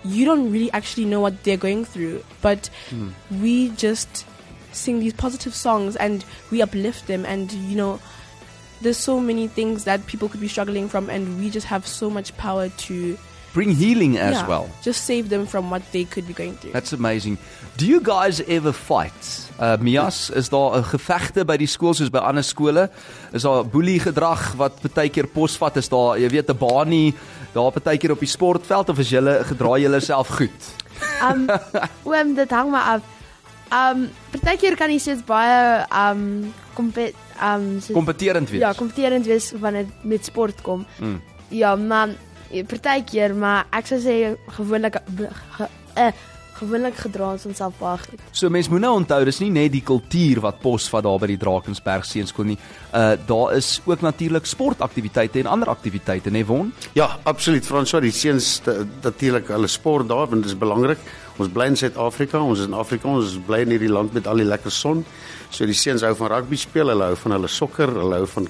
you 0.03 0.23
don't 0.25 0.51
really 0.51 0.71
actually 0.71 1.05
know 1.05 1.19
what 1.19 1.43
they're 1.43 1.57
going 1.57 1.83
through, 1.83 2.23
but 2.41 2.69
hmm. 2.89 3.09
we 3.41 3.69
just 3.69 4.25
sing 4.71 4.99
these 4.99 5.13
positive 5.13 5.55
songs 5.55 5.95
and 5.95 6.23
we 6.51 6.61
uplift 6.61 7.07
them. 7.07 7.25
And 7.25 7.51
you 7.51 7.75
know, 7.75 7.99
there's 8.81 8.97
so 8.97 9.19
many 9.19 9.47
things 9.47 9.83
that 9.85 10.05
people 10.05 10.29
could 10.29 10.41
be 10.41 10.47
struggling 10.47 10.87
from, 10.87 11.09
and 11.09 11.39
we 11.39 11.49
just 11.49 11.65
have 11.67 11.87
so 11.87 12.09
much 12.09 12.35
power 12.37 12.69
to 12.69 13.17
bring 13.55 13.71
healing 13.71 14.17
as 14.19 14.35
yeah, 14.35 14.47
well. 14.51 14.67
Just 14.83 15.05
save 15.07 15.29
them 15.31 15.47
from 15.47 15.69
what 15.71 15.81
they 15.91 16.03
could 16.03 16.27
be 16.27 16.33
going 16.35 16.55
through. 16.59 16.73
That's 16.75 16.91
amazing. 16.93 17.37
Do 17.79 17.87
you 17.87 18.01
guys 18.03 18.41
ever 18.47 18.73
fight? 18.75 19.21
Uh 19.59 19.77
Mias, 19.79 20.29
is 20.29 20.49
daar 20.51 20.75
'n 20.79 20.83
gevegte 20.83 21.45
by 21.47 21.55
die 21.57 21.67
skool 21.67 21.93
soos 21.95 22.11
by 22.11 22.19
ander 22.19 22.43
skole? 22.43 22.89
Is 23.31 23.41
daar 23.47 23.63
boelie 23.63 23.99
gedrag 23.99 24.53
wat 24.59 24.73
baie 24.93 25.09
keer 25.09 25.27
posvat 25.27 25.77
is 25.77 25.87
daar, 25.89 26.19
jy 26.19 26.29
weet 26.29 26.49
'n 26.51 26.57
baanie 26.57 27.13
daar 27.53 27.71
baie 27.71 27.97
keer 27.97 28.11
op 28.11 28.19
die 28.19 28.27
sportveld 28.37 28.89
of 28.89 28.99
is 28.99 29.09
julle 29.09 29.43
gedra 29.43 29.77
julle 29.79 29.99
self 29.99 30.27
goed? 30.27 30.61
Um 31.29 31.47
oom 32.03 32.35
dit 32.35 32.51
hang 32.51 32.71
maar 32.71 32.99
af. 32.99 33.01
Um 33.71 34.09
partykeer 34.31 34.75
kan 34.75 34.91
jy 34.91 34.99
steeds 34.99 35.23
baie 35.23 35.85
um 35.89 36.53
kompet 36.75 37.15
um 37.41 37.79
soos- 37.79 37.95
Kompeterend 37.95 38.49
wees. 38.49 38.59
Ja, 38.59 38.73
kompeterend 38.73 39.25
wees 39.25 39.53
wanneer 39.59 39.85
dit 39.85 40.03
met 40.03 40.25
sport 40.25 40.61
kom. 40.61 40.85
Mm. 40.99 41.21
Ja, 41.49 41.75
maar 41.75 42.09
partykeer, 42.69 43.35
maar 43.35 43.65
ek 43.75 43.91
sou 43.91 43.99
sê 44.01 44.15
gewoonlik 44.57 44.99
ge, 45.57 45.67
uh, 45.97 46.11
gewoonlik 46.55 46.95
gedra 47.03 47.33
ons 47.35 47.45
onsself 47.49 47.75
baie 47.79 47.99
goed. 47.99 48.21
So 48.35 48.49
mense 48.53 48.71
moet 48.71 48.83
nou 48.85 48.93
onthou 49.01 49.19
dis 49.27 49.41
nie 49.43 49.51
net 49.53 49.73
die 49.73 49.83
kultuur 49.85 50.39
wat 50.45 50.61
posvat 50.63 51.03
daar 51.03 51.19
by 51.19 51.29
die 51.33 51.39
Drakensberg 51.41 52.07
seunskool 52.07 52.53
nie. 52.53 52.57
Uh 52.95 53.15
daar 53.27 53.55
is 53.57 53.81
ook 53.85 54.05
natuurlik 54.05 54.47
sportaktiwiteite 54.47 55.41
en 55.43 55.51
ander 55.51 55.71
aktiwiteite, 55.73 56.31
né 56.31 56.45
Won? 56.47 56.71
Ja, 56.95 57.09
absoluut. 57.23 57.65
Franswa, 57.65 57.99
die 57.99 58.13
seuns 58.15 58.61
natuurlik 59.03 59.51
hulle 59.51 59.67
sport 59.67 60.09
daar 60.09 60.29
want 60.31 60.43
dit 60.43 60.53
is 60.53 60.57
belangrik. 60.57 61.01
Ons 61.35 61.51
bly 61.51 61.67
in 61.67 61.75
Suid-Afrika, 61.75 62.39
ons 62.39 62.61
is 62.63 62.69
in 62.69 62.73
Afrika, 62.73 63.09
ons 63.11 63.33
is 63.33 63.39
bly 63.47 63.65
in 63.65 63.73
hierdie 63.75 63.91
land 63.91 64.13
met 64.15 64.27
al 64.27 64.39
die 64.39 64.47
lekker 64.47 64.71
son. 64.71 65.03
So 65.51 65.67
die 65.67 65.75
seuns 65.75 66.05
hou 66.07 66.13
van 66.15 66.31
rugby 66.31 66.59
speel, 66.59 66.93
hulle 66.93 67.11
hou 67.11 67.17
van 67.25 67.35
hulle 67.35 67.51
sokker, 67.51 67.91
hulle 67.99 68.21
hou 68.21 68.29
van 68.37 68.47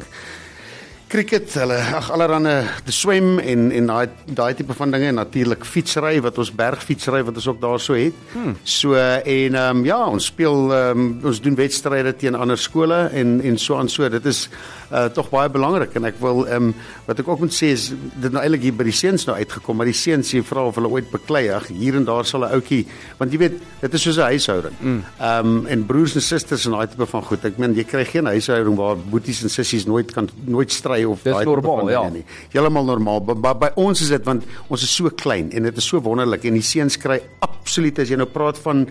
cricket, 1.15 1.53
hulle 1.55 1.77
ag 1.95 2.09
allerhande 2.11 2.53
te 2.83 2.91
swem 2.91 3.37
en 3.39 3.69
en 3.71 3.85
daai 3.87 4.33
daai 4.35 4.57
tipe 4.59 4.75
van 4.75 4.91
dinge 4.91 5.07
en 5.13 5.19
natuurlik 5.21 5.63
fietsry 5.63 6.17
wat 6.25 6.39
ons 6.41 6.51
bergfietsry 6.59 7.21
wat 7.23 7.37
ons 7.39 7.47
ook 7.47 7.61
daarso 7.61 7.95
het. 7.95 8.17
Hmm. 8.33 8.57
So 8.63 8.99
en 8.99 9.55
ehm 9.55 9.77
um, 9.77 9.85
ja, 9.87 10.01
ons 10.11 10.27
speel 10.27 10.73
ehm 10.75 11.05
um, 11.05 11.05
ons 11.31 11.39
doen 11.45 11.55
wedstryde 11.55 12.15
teen 12.19 12.35
ander 12.35 12.59
skole 12.59 13.05
en 13.21 13.39
en 13.41 13.57
so 13.57 13.79
aan 13.79 13.89
so. 13.89 14.09
Dit 14.11 14.27
is 14.27 14.49
uh 14.91 15.07
tog 15.09 15.29
baie 15.29 15.49
belangrik 15.49 15.95
en 15.95 16.05
ek 16.05 16.19
wil 16.21 16.45
ehm 16.45 16.69
um, 16.69 16.73
wat 17.07 17.19
ek 17.19 17.27
ook 17.27 17.39
moet 17.45 17.53
sê 17.53 17.71
is 17.73 17.87
dit 17.93 18.31
nou 18.31 18.41
eintlik 18.41 18.61
hier 18.67 18.75
by 18.77 18.85
die 18.87 18.95
seuns 18.95 19.25
nou 19.25 19.35
uitgekom, 19.37 19.77
maar 19.77 19.89
die 19.89 19.97
seuns 19.97 20.31
sê 20.33 20.41
vra 20.45 20.65
of 20.69 20.75
hulle 20.79 20.89
ooit 20.89 21.09
beklei. 21.11 21.47
Ag, 21.55 21.67
hier 21.69 21.95
en 21.95 22.05
daar 22.05 22.25
sal 22.25 22.45
'n 22.45 22.53
ouetjie, 22.57 22.85
want 23.17 23.31
jy 23.31 23.39
weet, 23.39 23.59
dit 23.81 23.93
is 23.93 24.01
soos 24.01 24.17
'n 24.17 24.29
huishouding. 24.33 24.75
Ehm 24.81 25.45
um, 25.45 25.65
en 25.67 25.85
broers 25.85 26.15
en 26.15 26.21
susters 26.21 26.65
en 26.65 26.71
daai 26.71 26.87
tipe 26.87 27.05
van 27.05 27.23
goed. 27.23 27.45
Ek 27.45 27.57
meen 27.57 27.75
jy 27.75 27.83
kry 27.83 28.05
geen 28.05 28.25
huishouding 28.25 28.75
waar 28.75 28.97
boeties 28.97 29.43
en 29.43 29.49
sissies 29.49 29.85
nooit 29.85 30.11
kan 30.11 30.29
nooit 30.45 30.71
stry 30.71 31.03
of 31.03 31.23
daai 31.23 31.45
normaal, 31.45 31.89
ja. 31.89 32.09
nie. 32.09 32.25
Heeltemal 32.51 32.85
normaal. 32.85 33.21
By, 33.21 33.33
by, 33.33 33.53
by 33.53 33.71
ons 33.75 34.01
is 34.01 34.09
dit 34.09 34.23
want 34.25 34.43
ons 34.67 34.83
is 34.83 34.95
so 34.95 35.09
klein 35.09 35.51
en 35.51 35.63
dit 35.63 35.77
is 35.77 35.85
so 35.85 36.01
wonderlik 36.01 36.45
en 36.45 36.53
die 36.53 36.65
seuns 36.65 36.97
kry 36.97 37.19
absoluut 37.39 37.99
as 37.99 38.09
jy 38.09 38.17
nou 38.17 38.27
praat 38.29 38.57
van 38.57 38.87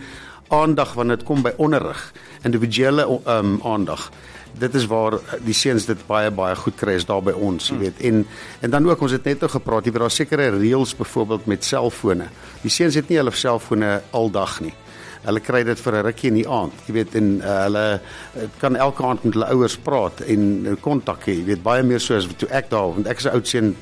aandag 0.54 0.94
wanneer 0.94 1.20
dit 1.20 1.26
kom 1.26 1.42
by 1.44 1.52
onderrig, 1.56 2.12
individuele 2.44 3.06
ehm 3.08 3.54
um, 3.54 3.60
aandag. 3.64 4.10
Dit 4.58 4.74
is 4.78 4.86
waar 4.86 5.16
die 5.42 5.54
seuns 5.54 5.86
dit 5.86 6.06
baie 6.06 6.30
baie 6.30 6.54
goed 6.56 6.76
kry 6.78 6.94
is 6.94 7.06
daar 7.08 7.22
by 7.26 7.32
ons, 7.34 7.72
jy 7.72 7.78
weet. 7.80 8.00
En 8.06 8.22
en 8.60 8.70
dan 8.70 8.86
ook 8.86 9.00
ons 9.02 9.16
het 9.16 9.24
net 9.24 9.40
nou 9.42 9.50
gepraat, 9.50 9.84
jy 9.84 9.92
weet 9.92 10.04
daar 10.06 10.14
sekere 10.14 10.50
reëls 10.54 10.94
byvoorbeeld 10.96 11.46
met 11.46 11.64
selfone. 11.64 12.28
Die 12.62 12.70
seuns 12.70 12.94
het 12.94 13.08
nie 13.10 13.18
hulle 13.18 13.34
selfone 13.34 14.00
aldag 14.12 14.60
nie. 14.60 14.74
Hulle 15.24 15.40
kry 15.40 15.64
dit 15.64 15.80
vir 15.80 15.94
'n 15.96 16.04
rukkie 16.04 16.28
in 16.30 16.38
die 16.42 16.48
aand. 16.48 16.72
Jy 16.86 16.92
weet 16.94 17.14
en 17.14 17.40
uh, 17.40 17.62
hulle 17.64 18.00
uh, 18.00 18.46
kan 18.58 18.76
elke 18.76 19.04
aand 19.04 19.24
met 19.24 19.34
hulle 19.34 19.50
ouers 19.56 19.76
praat 19.76 20.20
en 20.20 20.76
kontak 20.80 21.26
hê. 21.26 21.40
Jy 21.40 21.44
weet 21.44 21.62
baie 21.62 21.82
meer 21.82 22.00
so 22.00 22.16
as 22.16 22.28
toe 22.36 22.48
ek 22.50 22.70
daar 22.70 22.94
want 22.94 23.06
ek 23.06 23.18
is 23.18 23.26
'n 23.26 23.34
oud 23.34 23.48
seun 23.48 23.76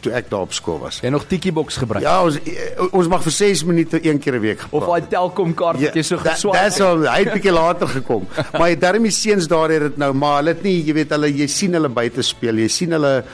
toe 0.00 0.12
ek 0.12 0.30
daar 0.30 0.40
op 0.40 0.52
skool 0.52 0.78
was. 0.78 1.00
Jy 1.02 1.08
nog 1.10 1.24
Tiki 1.26 1.52
box 1.52 1.76
gebruik? 1.76 2.02
Ja, 2.04 2.22
ons 2.24 2.36
uh, 2.36 2.88
ons 2.92 3.08
mag 3.08 3.22
vir 3.22 3.32
6 3.32 3.64
minute 3.64 4.00
een 4.06 4.18
keer 4.18 4.34
'n 4.34 4.40
week 4.40 4.60
Of 4.70 4.82
gepraat. 4.82 4.88
daai 4.88 5.08
Telkom 5.10 5.54
kaart 5.54 5.80
wat 5.80 5.94
jy 5.94 6.02
so 6.02 6.16
da- 6.16 6.30
geswaai 6.34 6.64
Dis 6.68 6.80
al 6.80 7.06
hy 7.06 7.18
het 7.24 7.32
bietjie 7.32 7.52
later 7.52 7.88
gekom. 7.88 8.26
maar 8.58 8.68
hy 8.68 8.76
darmie 8.76 9.10
seuns 9.10 9.46
daar 9.48 9.70
het 9.70 9.80
dit 9.82 9.96
nou, 9.96 10.12
maar 10.12 10.36
hulle 10.36 10.48
het 10.54 10.62
nie, 10.62 10.82
jy 10.84 10.92
weet 10.94 11.10
hulle 11.10 11.28
jy 11.32 11.46
sien 11.46 11.72
hulle 11.72 11.88
buite 11.88 12.22
speel. 12.22 12.58
Jy 12.58 12.68
sien 12.68 12.92
hulle 12.92 13.24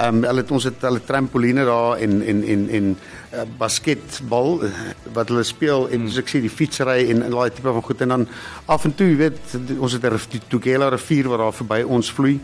ehm 0.00 0.16
um, 0.16 0.22
hulle 0.24 0.40
het 0.40 0.50
ons 0.50 0.64
het 0.64 0.80
hulle 0.80 1.00
trampoline 1.04 1.64
daar 1.64 1.98
en 1.98 2.22
en 2.22 2.42
en 2.44 2.68
en 2.70 2.96
uh, 3.34 3.42
basketbal 3.58 4.62
eh, 4.64 4.70
wat 5.12 5.28
hulle 5.28 5.42
speel 5.44 5.88
en 5.92 6.06
soos 6.08 6.22
ek 6.22 6.28
sê 6.32 6.40
die 6.40 6.48
fietsry 6.52 7.10
en 7.10 7.22
en 7.22 7.30
daai 7.34 7.50
tipe 7.50 7.68
van 7.68 7.82
goed 7.82 8.00
en 8.00 8.08
dan 8.08 8.26
af 8.66 8.84
en 8.88 8.94
toe 8.94 9.08
jy 9.10 9.16
weet 9.16 9.56
ons 9.78 9.92
het 9.92 10.04
'n 10.04 10.40
Tugela 10.48 10.88
rivier 10.88 11.28
wat 11.28 11.38
daar 11.38 11.52
verby 11.52 11.82
ons 11.86 12.12
vloei. 12.12 12.38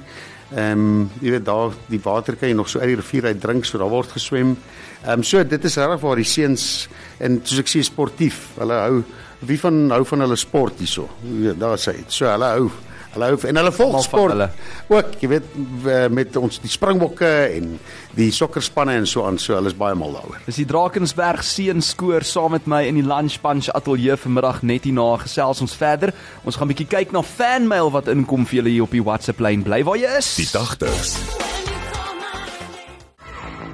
Ehm 0.55 0.79
um, 0.79 1.11
jy 1.19 1.33
weet 1.35 1.45
daar 1.45 1.73
die 1.91 1.99
water 2.03 2.37
kan 2.39 2.49
jy 2.49 2.55
nog 2.55 2.69
so 2.71 2.79
uit 2.79 2.93
die 2.93 3.01
rivier 3.01 3.25
uit 3.33 3.41
drink 3.43 3.65
so 3.67 3.79
daar 3.83 3.91
word 3.91 4.13
geswem. 4.15 4.55
Ehm 5.03 5.19
um, 5.19 5.25
so 5.27 5.43
dit 5.43 5.65
is 5.65 5.77
regtig 5.77 6.01
waar 6.01 6.17
die 6.17 6.29
seuns 6.29 6.89
en 7.19 7.41
soos 7.43 7.65
ek 7.65 7.73
sê 7.73 7.83
sportief. 7.83 8.53
Hulle 8.61 8.79
hou 8.85 9.01
wie 9.47 9.59
van 9.59 9.91
hou 9.91 10.05
van 10.07 10.23
hulle 10.23 10.37
sport 10.39 10.79
hierso. 10.79 11.09
Ja, 11.43 11.53
daar 11.59 11.79
sê 11.83 11.97
dit. 11.99 12.13
So 12.15 12.31
hulle 12.31 12.53
hou 12.55 12.71
hulle 13.17 13.33
hou 13.33 13.41
en 13.49 13.61
hulle 13.61 13.73
volg 13.75 13.99
sport. 14.05 14.35
hulle. 14.35 14.49
Ook 14.93 15.17
jy 15.23 15.31
weet 15.35 16.13
met 16.13 16.37
ons 16.37 16.61
die 16.63 16.71
springbokke 16.71 17.33
en 17.57 17.77
die 18.17 18.31
sokkerspanne 18.33 18.97
en 19.01 19.09
so 19.09 19.27
aan. 19.27 19.41
So 19.43 19.57
hulle 19.57 19.73
is 19.73 19.77
baie 19.77 19.97
mal 19.99 20.15
daaroor. 20.17 20.39
Dis 20.47 20.61
die 20.63 20.69
Drakensberg 20.69 21.43
seunskoor 21.47 22.25
saam 22.27 22.57
met 22.57 22.69
my 22.71 22.85
in 22.89 23.01
die 23.01 23.07
Lunch 23.07 23.41
Punch 23.43 23.71
ateljee 23.75 24.17
vanmiddag 24.21 24.63
net 24.63 24.89
hierna 24.89 25.11
gesels 25.25 25.61
ons 25.65 25.77
verder. 25.77 26.15
Ons 26.45 26.61
gaan 26.61 26.71
bietjie 26.73 26.89
kyk 26.89 27.13
na 27.17 27.25
fanmail 27.27 27.93
wat 27.95 28.09
inkom 28.13 28.47
vir 28.47 28.61
julle 28.63 28.77
hier 28.77 28.89
op 28.89 28.97
die 28.97 29.05
WhatsApp 29.05 29.41
lyn. 29.41 29.67
Bly 29.67 29.83
waar 29.89 30.01
jy 30.01 30.17
is. 30.21 30.35
Die 30.41 30.51
dagters. 30.53 31.17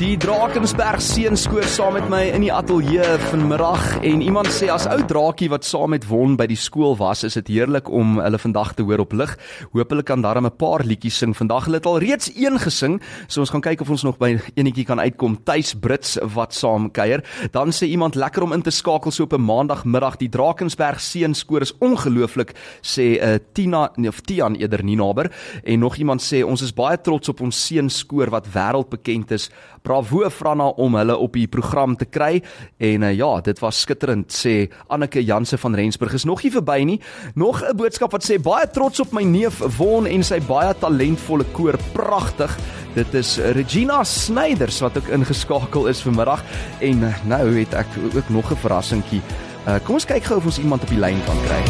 Die 0.02 0.16
Drakensberg 0.18 0.98
seunskoor 0.98 1.62
saam 1.70 1.92
met 1.94 2.08
my 2.10 2.24
in 2.34 2.42
die 2.42 2.50
ateljee 2.50 3.04
vanmiddag 3.28 4.00
en 4.02 4.22
iemand 4.24 4.48
sê 4.50 4.66
as 4.74 4.88
ou 4.90 4.96
draakie 5.06 5.46
wat 5.52 5.62
saam 5.62 5.92
met 5.94 6.08
Won 6.10 6.32
by 6.34 6.48
die 6.50 6.58
skool 6.58 6.96
was, 6.98 7.20
is 7.22 7.36
dit 7.38 7.52
heerlik 7.54 7.86
om 7.86 8.16
hulle 8.18 8.40
vandag 8.42 8.72
te 8.74 8.82
hoor 8.82 9.04
op 9.04 9.14
lig. 9.14 9.36
Hoop 9.70 9.94
hulle 9.94 10.02
kan 10.02 10.24
darm 10.24 10.48
'n 10.48 10.56
paar 10.58 10.82
liedjies 10.82 11.20
sing. 11.22 11.36
Vandag 11.38 11.68
hulle 11.68 11.78
het 11.78 11.86
al 11.86 12.00
reeds 12.02 12.32
een 12.34 12.58
gesing, 12.58 13.00
so 13.28 13.40
ons 13.40 13.50
gaan 13.50 13.60
kyk 13.60 13.80
of 13.80 13.90
ons 13.90 14.02
nog 14.02 14.18
by 14.18 14.40
enetjie 14.56 14.84
kan 14.84 14.98
uitkom. 14.98 15.38
Tuis 15.44 15.74
Brits 15.74 16.18
wat 16.34 16.52
saam 16.52 16.90
kuier. 16.90 17.22
Dan 17.52 17.70
sê 17.70 17.86
iemand 17.86 18.16
lekker 18.16 18.42
om 18.42 18.52
in 18.52 18.62
te 18.62 18.70
skakel 18.70 19.10
so 19.12 19.22
op 19.22 19.32
'n 19.34 19.40
maandagmiddag. 19.40 20.16
Die 20.16 20.28
Drakensberg 20.28 21.00
seunskoor 21.00 21.60
is 21.60 21.78
ongelooflik, 21.78 22.54
sê 22.82 23.22
uh, 23.22 23.38
Tina 23.52 23.92
of 24.08 24.20
Tian 24.20 24.56
eerder 24.56 24.82
nie 24.82 24.96
naber 24.96 25.30
en 25.62 25.78
nog 25.78 25.96
iemand 25.96 26.20
sê 26.20 26.42
ons 26.42 26.62
is 26.62 26.74
baie 26.74 27.00
trots 27.00 27.28
op 27.28 27.40
ons 27.40 27.66
seunskoor 27.66 28.30
wat 28.30 28.46
wêreldbekend 28.52 29.30
is. 29.30 29.50
Bravo 29.82 30.30
Franna 30.30 30.68
om 30.76 30.94
hulle 30.94 31.16
op 31.16 31.32
die 31.32 31.48
program 31.50 31.96
te 31.96 32.06
kry 32.06 32.42
en 32.78 33.02
uh, 33.02 33.12
ja, 33.14 33.40
dit 33.40 33.58
was 33.62 33.80
skitterend 33.80 34.32
sê 34.32 34.70
Anneke 34.88 35.22
Janse 35.24 35.58
van 35.58 35.74
Rensburg 35.74 36.14
is 36.14 36.24
nog 36.28 36.42
nie 36.42 36.52
verby 36.54 36.78
nie. 36.86 37.00
Nog 37.34 37.62
'n 37.62 37.76
boodskap 37.76 38.12
wat 38.12 38.24
sê 38.24 38.40
baie 38.40 38.70
trots 38.70 39.00
op 39.00 39.12
my 39.12 39.22
neef 39.22 39.58
Won 39.78 40.06
en 40.06 40.22
sy 40.22 40.40
baie 40.40 40.74
talentvolle 40.74 41.44
koor. 41.52 41.76
Pragtig. 41.92 42.56
Dit 42.94 43.14
is 43.14 43.38
Regina 43.38 44.04
Snyders 44.04 44.80
wat 44.80 44.96
ook 44.96 45.08
ingeskakel 45.08 45.86
is 45.86 46.02
vanmiddag 46.02 46.42
en 46.80 47.02
uh, 47.02 47.14
nou 47.24 47.58
het 47.58 47.74
ek 47.74 47.86
ook 48.14 48.28
nog 48.28 48.50
'n 48.50 48.56
verrassingkie. 48.56 49.22
Uh, 49.66 49.78
kom 49.84 49.94
ons 49.94 50.04
kyk 50.04 50.24
gou 50.24 50.36
of 50.38 50.44
ons 50.44 50.58
iemand 50.58 50.82
op 50.82 50.88
die 50.88 50.98
lyn 50.98 51.20
kan 51.24 51.38
kry. 51.46 51.62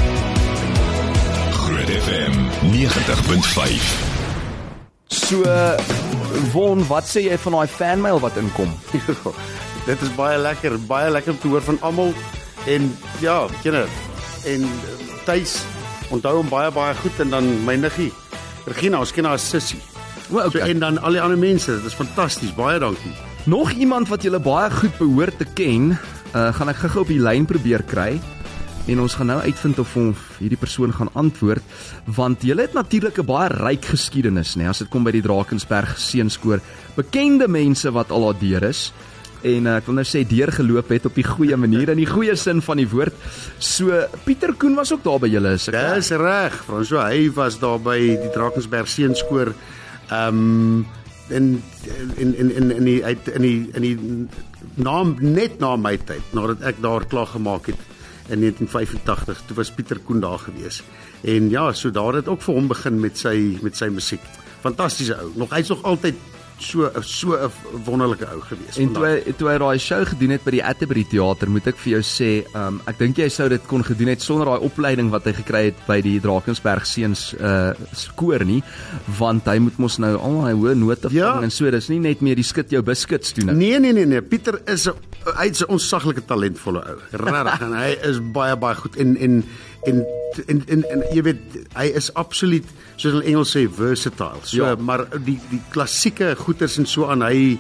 Groot 1.53 1.91
FM 1.91 2.35
90.5. 2.73 4.22
So 5.13 5.43
Won, 6.53 6.81
wat 6.89 7.05
sê 7.05 7.27
jy 7.27 7.37
van 7.45 7.59
daai 7.59 7.69
fanmail 7.69 8.21
wat 8.23 8.39
inkom? 8.41 8.71
dit 9.89 10.05
is 10.07 10.13
baie 10.17 10.39
lekker, 10.41 10.79
baie 10.89 11.11
lekker 11.13 11.35
om 11.35 11.41
te 11.43 11.51
hoor 11.53 11.65
van 11.67 11.79
almal 11.85 12.15
en 12.71 12.89
ja, 13.21 13.37
kinders 13.61 13.93
en 14.49 14.65
tuis 15.27 15.59
onthou 16.15 16.39
hom 16.39 16.49
baie 16.51 16.71
baie 16.75 16.95
goed 17.03 17.21
en 17.25 17.33
dan 17.35 17.51
my 17.67 17.77
niggie 17.81 18.11
Regina, 18.67 19.01
ons 19.03 19.11
ken 19.11 19.27
haar 19.27 19.41
as 19.41 19.45
sussie. 19.51 19.81
O, 20.31 20.39
So, 20.47 20.61
en 20.63 20.79
dan 20.79 21.01
al 21.03 21.17
die 21.17 21.21
ander 21.21 21.39
mense, 21.39 21.67
dit 21.75 21.87
is 21.89 21.97
fantasties. 21.99 22.53
Baie 22.55 22.79
dankie. 22.79 23.11
Nog 23.51 23.73
iemand 23.75 24.07
wat 24.07 24.23
julle 24.23 24.39
baie 24.39 24.71
goed 24.71 24.95
behoort 25.01 25.41
te 25.41 25.49
ken, 25.59 25.97
uh, 26.31 26.53
gaan 26.55 26.71
ek 26.71 26.79
gou-gou 26.85 27.03
op 27.03 27.11
die 27.11 27.19
lyn 27.19 27.49
probeer 27.49 27.83
kry 27.83 28.21
en 28.91 29.01
ons 29.01 29.15
gaan 29.15 29.31
nou 29.31 29.39
uitvind 29.45 29.79
of 29.79 29.95
ons 30.01 30.19
hierdie 30.41 30.59
persoon 30.59 30.93
gaan 30.97 31.11
antwoord 31.19 31.63
want 32.17 32.43
julle 32.47 32.67
het 32.67 32.75
natuurlik 32.75 33.19
'n 33.19 33.27
baie 33.27 33.49
ryk 33.49 33.85
geskiedenis 33.95 34.57
nê 34.57 34.67
as 34.69 34.79
dit 34.79 34.91
kom 34.91 35.05
by 35.05 35.13
die 35.13 35.23
Drakensberg 35.23 35.99
seunskoor 35.99 36.61
bekende 36.97 37.49
mense 37.49 37.91
wat 37.91 38.11
al 38.11 38.33
daar 38.33 38.41
deur 38.41 38.63
is 38.69 38.93
en 39.43 39.67
uh, 39.67 39.77
ek 39.77 39.87
wil 39.87 39.95
nou 39.95 40.05
sê 40.07 40.23
deurgeloop 40.27 40.89
het 40.89 41.07
op 41.07 41.15
die 41.15 41.27
goeie 41.27 41.57
manier 41.57 41.91
in 41.91 41.99
die 41.99 42.11
goeie 42.11 42.37
sin 42.37 42.61
van 42.63 42.77
die 42.77 42.89
woord 42.89 43.15
so 43.59 43.91
Pieter 44.25 44.55
Koen 44.55 44.75
was 44.75 44.93
ook 44.93 45.05
daar 45.05 45.21
by 45.21 45.29
julle 45.29 45.55
is 45.55 45.69
ek 45.69 45.75
reg? 45.75 45.95
Dis 45.95 46.11
reg, 46.11 46.59
François. 46.67 47.11
Hy 47.11 47.31
was 47.35 47.59
daar 47.59 47.79
by 47.79 47.99
die 47.99 48.31
Drakensberg 48.35 48.89
seunskoor. 48.89 49.55
Ehm 50.11 50.29
um, 50.29 50.87
in 51.33 51.63
in 52.17 52.35
in 52.37 52.51
in 52.51 52.71
in 52.71 52.85
die 52.85 53.05
uit 53.05 53.29
in 53.29 53.43
die 53.43 53.71
in 53.73 53.83
die 53.83 53.99
naam 54.75 55.17
net 55.21 55.59
na 55.61 55.77
my 55.77 55.97
tyd, 55.97 56.23
nadat 56.37 56.63
ek 56.63 56.83
daar 56.83 57.07
klaar 57.09 57.27
gemaak 57.27 57.67
het 57.73 57.81
in 58.29 58.41
1985, 58.41 59.43
toe 59.47 59.57
was 59.57 59.71
Pieter 59.71 59.99
Koen 59.99 60.21
daar 60.21 60.39
gewees. 60.39 60.83
En 61.21 61.51
ja, 61.51 61.73
so 61.73 61.91
daar 61.91 62.15
het 62.15 62.29
ook 62.29 62.43
vir 62.43 62.55
hom 62.55 62.69
begin 62.69 63.01
met 63.01 63.19
sy 63.19 63.59
met 63.63 63.77
sy 63.77 63.89
musiek. 63.91 64.23
Fantastiese 64.61 65.17
ou. 65.19 65.31
Nog 65.35 65.51
hy's 65.51 65.69
nog 65.69 65.83
altyd 65.83 66.15
so 66.63 66.89
so 67.03 67.35
'n 67.37 67.51
wonderlike 67.85 68.25
ou 68.33 68.41
gewees. 68.41 68.79
En 68.79 68.93
toe 68.95 69.05
hy, 69.07 69.33
toe 69.39 69.49
hy 69.51 69.59
daai 69.59 69.79
show 69.79 70.05
gedoen 70.07 70.31
het 70.31 70.45
by 70.45 70.51
die 70.51 70.63
Atterbury 70.65 71.05
teater, 71.05 71.51
moet 71.51 71.67
ek 71.67 71.77
vir 71.77 71.93
jou 71.93 72.03
sê, 72.03 72.31
um, 72.55 72.81
ek 72.87 72.99
dink 72.99 73.17
jy 73.19 73.29
sou 73.29 73.49
dit 73.49 73.67
kon 73.67 73.83
gedoen 73.85 74.09
het 74.09 74.23
sonder 74.23 74.47
daai 74.47 74.61
opleiding 74.69 75.11
wat 75.11 75.25
hy 75.25 75.33
gekry 75.33 75.65
het 75.71 75.77
by 75.87 76.01
die 76.01 76.21
Drakensberg 76.21 76.87
seuns 76.87 77.35
uh 77.41 77.73
koor 78.17 78.45
nie, 78.45 78.63
want 79.19 79.45
hy 79.47 79.59
moet 79.59 79.79
mos 79.79 79.99
nou 79.99 80.17
al 80.19 80.43
daai 80.43 80.55
hoë 80.55 80.75
note 80.77 81.09
Ja. 81.11 81.33
vang 81.35 81.45
en 81.45 81.51
so, 81.51 81.71
dis 81.71 81.89
nie 81.89 81.99
net 81.99 82.21
meer 82.23 82.37
die 82.37 82.45
skit 82.45 82.71
jou 82.71 82.83
biscuits 82.83 83.33
doen 83.35 83.47
nie. 83.57 83.69
Nee 83.71 83.79
nee 83.81 83.93
nee 83.93 84.07
nee, 84.07 84.21
Pieter 84.23 84.61
is 84.67 84.87
'n 84.89 84.95
hy's 85.39 85.63
'n 85.63 85.69
onsaglike 85.69 86.23
talentvolle 86.27 86.83
ou. 86.87 86.99
Regtig 87.13 87.61
en 87.67 87.73
hy 87.73 87.97
is 88.09 88.19
baie 88.33 88.57
baie 88.57 88.75
goed 88.75 88.97
en 88.97 89.17
en 89.17 89.45
en 89.87 90.05
en 90.49 90.63
en, 90.69 90.85
en 90.91 91.03
jy 91.13 91.23
weet 91.23 91.39
hy 91.77 91.87
is 91.95 92.11
absoluut 92.15 92.65
soos 93.03 93.17
hulle 93.17 93.27
Engels 93.33 93.51
sê 93.57 93.65
versatile. 93.69 94.43
So 94.47 94.63
Ja. 94.63 94.77
maar 94.79 95.07
die 95.25 95.39
die 95.51 95.61
klassieke 95.75 96.35
goeters 96.39 96.79
en 96.79 96.87
so 96.87 97.09
aan 97.11 97.23
hy 97.27 97.59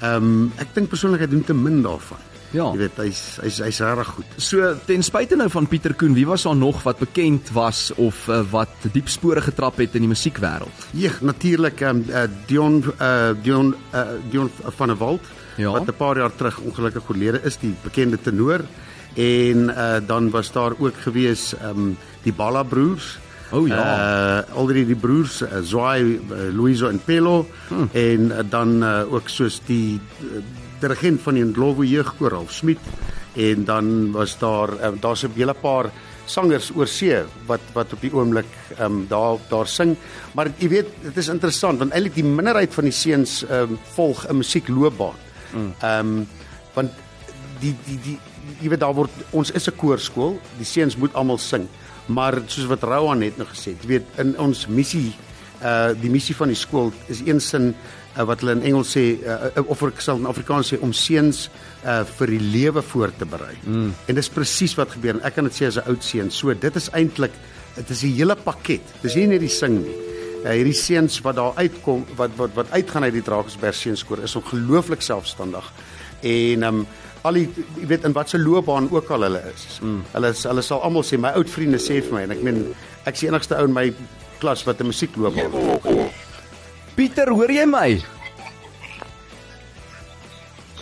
ehm 0.00 0.16
um, 0.24 0.52
ek 0.58 0.74
dink 0.74 0.88
persoonlik 0.90 1.20
hy 1.20 1.30
doen 1.30 1.44
te 1.44 1.54
min 1.54 1.82
daarvan. 1.84 2.18
Ja. 2.52 2.64
Jy 2.72 2.78
weet 2.80 2.96
hy's 2.98 3.18
hy's 3.44 3.58
hy's 3.62 3.78
regtig 3.80 4.08
goed. 4.16 4.30
So 4.42 4.72
ten 4.86 5.02
spyte 5.06 5.36
nou 5.38 5.46
van 5.52 5.68
Pieter 5.70 5.92
Koen, 5.94 6.14
wie 6.16 6.26
was 6.26 6.42
daar 6.48 6.56
nog 6.58 6.82
wat 6.82 6.98
bekend 6.98 7.52
was 7.54 7.92
of 7.96 8.24
uh, 8.28 8.40
wat 8.50 8.88
diep 8.92 9.08
spore 9.08 9.40
getrap 9.40 9.76
het 9.78 9.94
in 9.94 10.02
die 10.02 10.10
musiekwêreld? 10.10 10.88
Ja, 10.98 11.12
natuurlik 11.20 11.80
ehm 11.80 11.96
um, 11.96 12.04
uh, 12.10 12.24
Dion 12.48 12.80
uh, 13.00 13.30
Dion 13.42 13.74
uh, 13.94 14.02
Dion 14.30 14.50
van 14.76 14.88
der 14.88 14.96
Walt 14.98 15.22
Ja. 15.56 15.70
wat 15.72 15.86
'n 15.86 15.94
paar 15.96 16.16
jaar 16.16 16.34
terug 16.34 16.58
ongelukkig 16.58 17.08
oorlede 17.08 17.40
is, 17.44 17.56
die 17.58 17.74
bekende 17.84 18.18
tenor. 18.20 18.64
En 19.14 19.58
uh, 19.70 19.96
dan 20.06 20.30
was 20.30 20.52
daar 20.52 20.72
ook 20.78 20.94
gewees 21.02 21.54
ehm 21.54 21.78
um, 21.78 21.96
die 22.22 22.32
Balla 22.32 22.62
broers. 22.62 23.18
O 23.50 23.66
ja. 23.66 23.82
Uh 24.46 24.56
al 24.56 24.66
die 24.70 24.86
die 24.86 24.98
broers, 24.98 25.40
uh, 25.42 25.60
Zwai, 25.62 26.02
uh, 26.02 26.48
Luiso 26.54 26.88
en 26.88 27.00
Pelo 27.04 27.46
hmm. 27.68 27.88
en 27.92 28.30
uh, 28.30 28.44
dan 28.48 28.82
uh, 28.82 29.12
ook 29.12 29.28
soos 29.28 29.60
die 29.66 29.98
uh, 29.98 30.42
dirigent 30.80 31.20
van 31.22 31.34
die 31.34 31.44
Ndlovu 31.44 31.84
jeugkoor 31.84 32.30
Ralf 32.30 32.52
Smit 32.52 32.78
en 33.34 33.64
dan 33.64 34.12
was 34.12 34.38
daar 34.38 34.72
uh, 34.74 34.94
daar's 35.00 35.24
'n 35.24 35.32
hele 35.34 35.54
paar 35.54 35.90
sangers 36.26 36.70
oor 36.74 36.86
see 36.86 37.22
wat 37.46 37.60
wat 37.74 37.92
op 37.92 38.00
die 38.00 38.12
oomblik 38.14 38.48
ehm 38.76 38.84
um, 38.84 39.06
daar 39.08 39.38
daar 39.50 39.66
sing. 39.66 39.96
Maar 40.34 40.50
jy 40.58 40.68
weet, 40.68 40.88
dit 41.02 41.16
is 41.16 41.28
interessant 41.28 41.78
want 41.78 41.92
eintlik 41.92 42.14
die 42.14 42.24
minderheid 42.24 42.74
van 42.74 42.84
die 42.84 42.94
seuns 42.94 43.42
ehm 43.44 43.74
um, 43.74 43.78
volg 43.94 44.26
'n 44.28 44.36
musiekloopbaan. 44.36 45.18
Ehm 45.80 46.06
um, 46.06 46.26
want 46.74 46.90
die 47.60 47.74
die 47.86 47.98
die 48.04 48.18
jy 48.60 48.68
weet 48.68 48.80
daar 48.80 48.94
word 48.94 49.10
ons 49.30 49.50
is 49.50 49.68
'n 49.68 49.76
koorskool, 49.76 50.40
die 50.58 50.66
seuns 50.66 50.96
moet 50.96 51.14
almal 51.14 51.38
sing. 51.38 51.68
Maar 52.06 52.40
soos 52.46 52.66
wat 52.66 52.82
Rowan 52.82 53.18
net 53.18 53.36
nou 53.36 53.48
gesê 53.48 53.74
het, 53.74 53.86
weet 53.86 54.06
in 54.18 54.38
ons 54.38 54.66
missie 54.66 55.12
uh 55.60 55.92
die 56.00 56.08
missie 56.10 56.34
van 56.36 56.48
die 56.48 56.56
skool 56.56 56.88
is 57.12 57.20
een 57.26 57.40
sin 57.40 57.74
uh, 58.16 58.24
wat 58.24 58.40
hulle 58.40 58.56
in 58.56 58.62
Engels 58.70 58.94
sê 58.96 59.04
uh, 59.20 59.50
of 59.66 59.82
ek 59.84 60.00
sal 60.00 60.16
in 60.16 60.28
Afrikaans 60.30 60.72
sê 60.72 60.78
om 60.80 60.94
seuns 60.96 61.48
uh 61.84 62.00
vir 62.16 62.32
die 62.32 62.40
lewe 62.40 62.82
voor 62.82 63.12
te 63.16 63.28
berei. 63.28 63.56
Mm. 63.64 63.90
En 64.08 64.14
dis 64.16 64.32
presies 64.32 64.76
wat 64.78 64.94
gebeur 64.96 65.18
en 65.18 65.24
ek 65.28 65.36
kan 65.36 65.44
dit 65.44 65.58
sê 65.58 65.68
as 65.68 65.76
'n 65.76 65.88
oud 65.92 66.04
seun. 66.04 66.30
So 66.30 66.54
dit 66.54 66.76
is 66.76 66.88
eintlik 66.96 67.36
dit 67.76 67.90
is 67.90 68.02
'n 68.02 68.16
hele 68.16 68.36
pakket. 68.36 68.82
Dis 69.02 69.14
nie 69.14 69.26
net 69.26 69.40
die 69.40 69.52
sing 69.52 69.82
nie. 69.84 69.98
Uh, 70.44 70.56
hierdie 70.56 70.72
seuns 70.72 71.20
wat 71.20 71.36
daar 71.36 71.52
uitkom 71.56 72.06
wat 72.16 72.30
wat 72.36 72.54
wat 72.54 72.72
uitgaan 72.72 73.04
uit 73.04 73.12
die 73.12 73.22
Drakensberg 73.22 73.74
seunskoor 73.74 74.24
is 74.24 74.36
ongelooflik 74.36 75.02
selfstandig. 75.02 75.72
En 76.22 76.62
um, 76.62 76.86
al 77.22 77.36
die 77.36 77.48
jy 77.76 77.88
weet 77.90 78.06
in 78.08 78.14
watter 78.16 78.40
loopbaan 78.40 78.88
ook 78.90 79.10
al 79.10 79.26
hulle 79.28 79.42
is. 79.52 79.78
Mm. 79.82 80.00
Hulle 80.14 80.32
is, 80.34 80.44
hulle 80.48 80.62
sal 80.64 80.82
almal 80.86 81.04
sê 81.06 81.18
my 81.20 81.34
oud 81.36 81.50
vriende 81.52 81.80
sê 81.82 82.00
vir 82.00 82.16
my 82.16 82.22
en 82.26 82.34
ek 82.36 82.42
meen 82.46 82.62
ek's 83.08 83.20
die 83.20 83.28
enigste 83.28 83.58
ou 83.58 83.68
in 83.68 83.76
my 83.76 83.86
klas 84.40 84.64
wat 84.68 84.80
'n 84.80 84.88
musiekloopbaan 84.88 85.52
het. 85.52 86.16
Pieter, 86.96 87.28
hoor 87.28 87.50
jy 87.50 87.66
my? 87.66 88.00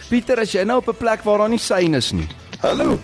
Pieter, 0.08 0.40
as 0.40 0.52
jy 0.54 0.64
nou 0.64 0.78
op 0.78 0.88
'n 0.88 0.96
plek 0.96 1.22
waar 1.24 1.38
daar 1.38 1.48
nie 1.48 1.58
sein 1.58 1.94
is 1.94 2.12
nie. 2.12 2.28
Hallo. 2.62 2.98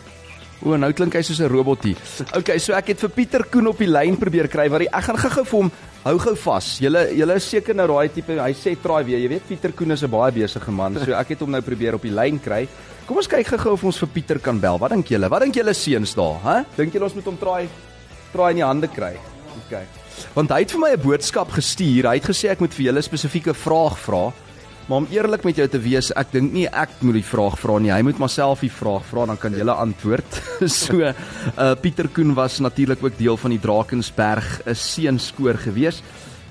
O, 0.63 0.77
nou 0.77 0.93
klink 0.93 1.15
hy 1.15 1.23
soos 1.23 1.41
'n 1.41 1.49
robotie. 1.49 1.97
Okay, 2.33 2.59
so 2.59 2.73
ek 2.73 2.87
het 2.87 3.01
vir 3.01 3.11
Pieter 3.11 3.45
Koen 3.45 3.67
op 3.67 3.79
die 3.79 3.91
lyn 3.91 4.17
probeer 4.17 4.49
kry, 4.49 4.69
maar 4.69 4.81
ek 4.81 5.05
gaan 5.05 5.19
gou-gou 5.19 5.45
vir 5.45 5.61
hom 5.61 5.73
hou 6.05 6.19
gou 6.21 6.35
vas. 6.37 6.67
Julle 6.85 7.05
julle 7.17 7.37
is 7.41 7.47
seker 7.49 7.77
nou 7.77 7.87
daai 7.89 8.09
tipe, 8.13 8.37
hy 8.37 8.53
sê 8.57 8.75
traai 8.81 9.03
weer. 9.07 9.23
Jy 9.25 9.31
weet 9.33 9.47
Pieter 9.49 9.73
Koen 9.73 9.93
is 9.93 10.03
'n 10.03 10.11
baie 10.11 10.33
besige 10.33 10.73
man, 10.73 10.95
so 11.01 11.13
ek 11.13 11.29
het 11.29 11.41
hom 11.41 11.51
nou 11.51 11.63
probeer 11.63 11.95
op 11.95 12.03
die 12.03 12.13
lyn 12.13 12.39
kry. 12.39 12.69
Kom 13.07 13.17
ons 13.17 13.27
kyk 13.29 13.47
gou-gou 13.47 13.73
of 13.73 13.85
ons 13.85 13.99
vir 13.99 14.09
Pieter 14.09 14.39
kan 14.39 14.59
bel. 14.61 14.79
Wat 14.79 14.91
dink 14.91 15.09
julle? 15.09 15.29
Wat 15.29 15.43
dink 15.43 15.55
julle 15.55 15.75
seuns 15.75 16.15
daar, 16.15 16.41
hè? 16.45 16.65
Dink 16.77 16.93
julle 16.93 17.05
ons 17.05 17.15
moet 17.15 17.25
hom 17.25 17.37
traai 17.37 17.69
traai 18.33 18.51
in 18.51 18.57
die 18.57 18.65
hande 18.65 18.89
kry? 18.89 19.17
Okay. 19.65 19.85
Want 20.35 20.51
hy 20.51 20.61
het 20.61 20.71
vir 20.71 20.81
my 20.81 20.91
'n 20.93 21.01
boodskap 21.01 21.51
gestuur. 21.51 22.09
Hy 22.09 22.15
het 22.15 22.25
gesê 22.25 22.51
ek 22.51 22.61
moet 22.61 22.75
vir 22.75 22.87
julle 22.87 22.99
'n 22.99 23.03
spesifieke 23.03 23.55
vraag 23.55 23.99
vra. 23.99 24.33
Maar 24.85 24.99
om 25.01 25.07
eerlik 25.09 25.47
met 25.49 25.57
jou 25.57 25.65
te 25.69 25.79
wees, 25.81 26.11
ek 26.13 26.35
dink 26.35 26.53
nie 26.53 26.67
ek 26.69 26.99
moet 27.01 27.17
die 27.17 27.25
vraag 27.25 27.55
vra 27.57 27.79
nie. 27.81 27.93
Hy 27.95 28.03
moet 28.05 28.19
maar 28.21 28.33
self 28.33 28.61
die 28.67 28.73
vraag 28.73 29.07
vra 29.09 29.25
dan 29.31 29.39
kan 29.41 29.57
jy 29.57 29.65
antwoord. 29.65 30.37
so 30.69 31.01
uh 31.01 31.71
Pieter 31.81 32.11
Koen 32.13 32.35
was 32.37 32.61
natuurlik 32.61 33.01
ook 33.01 33.17
deel 33.17 33.41
van 33.41 33.55
die 33.55 33.63
Drakensberg 33.63 34.61
'n 34.67 34.75
seunskoor 34.77 35.57
gewees. 35.57 36.03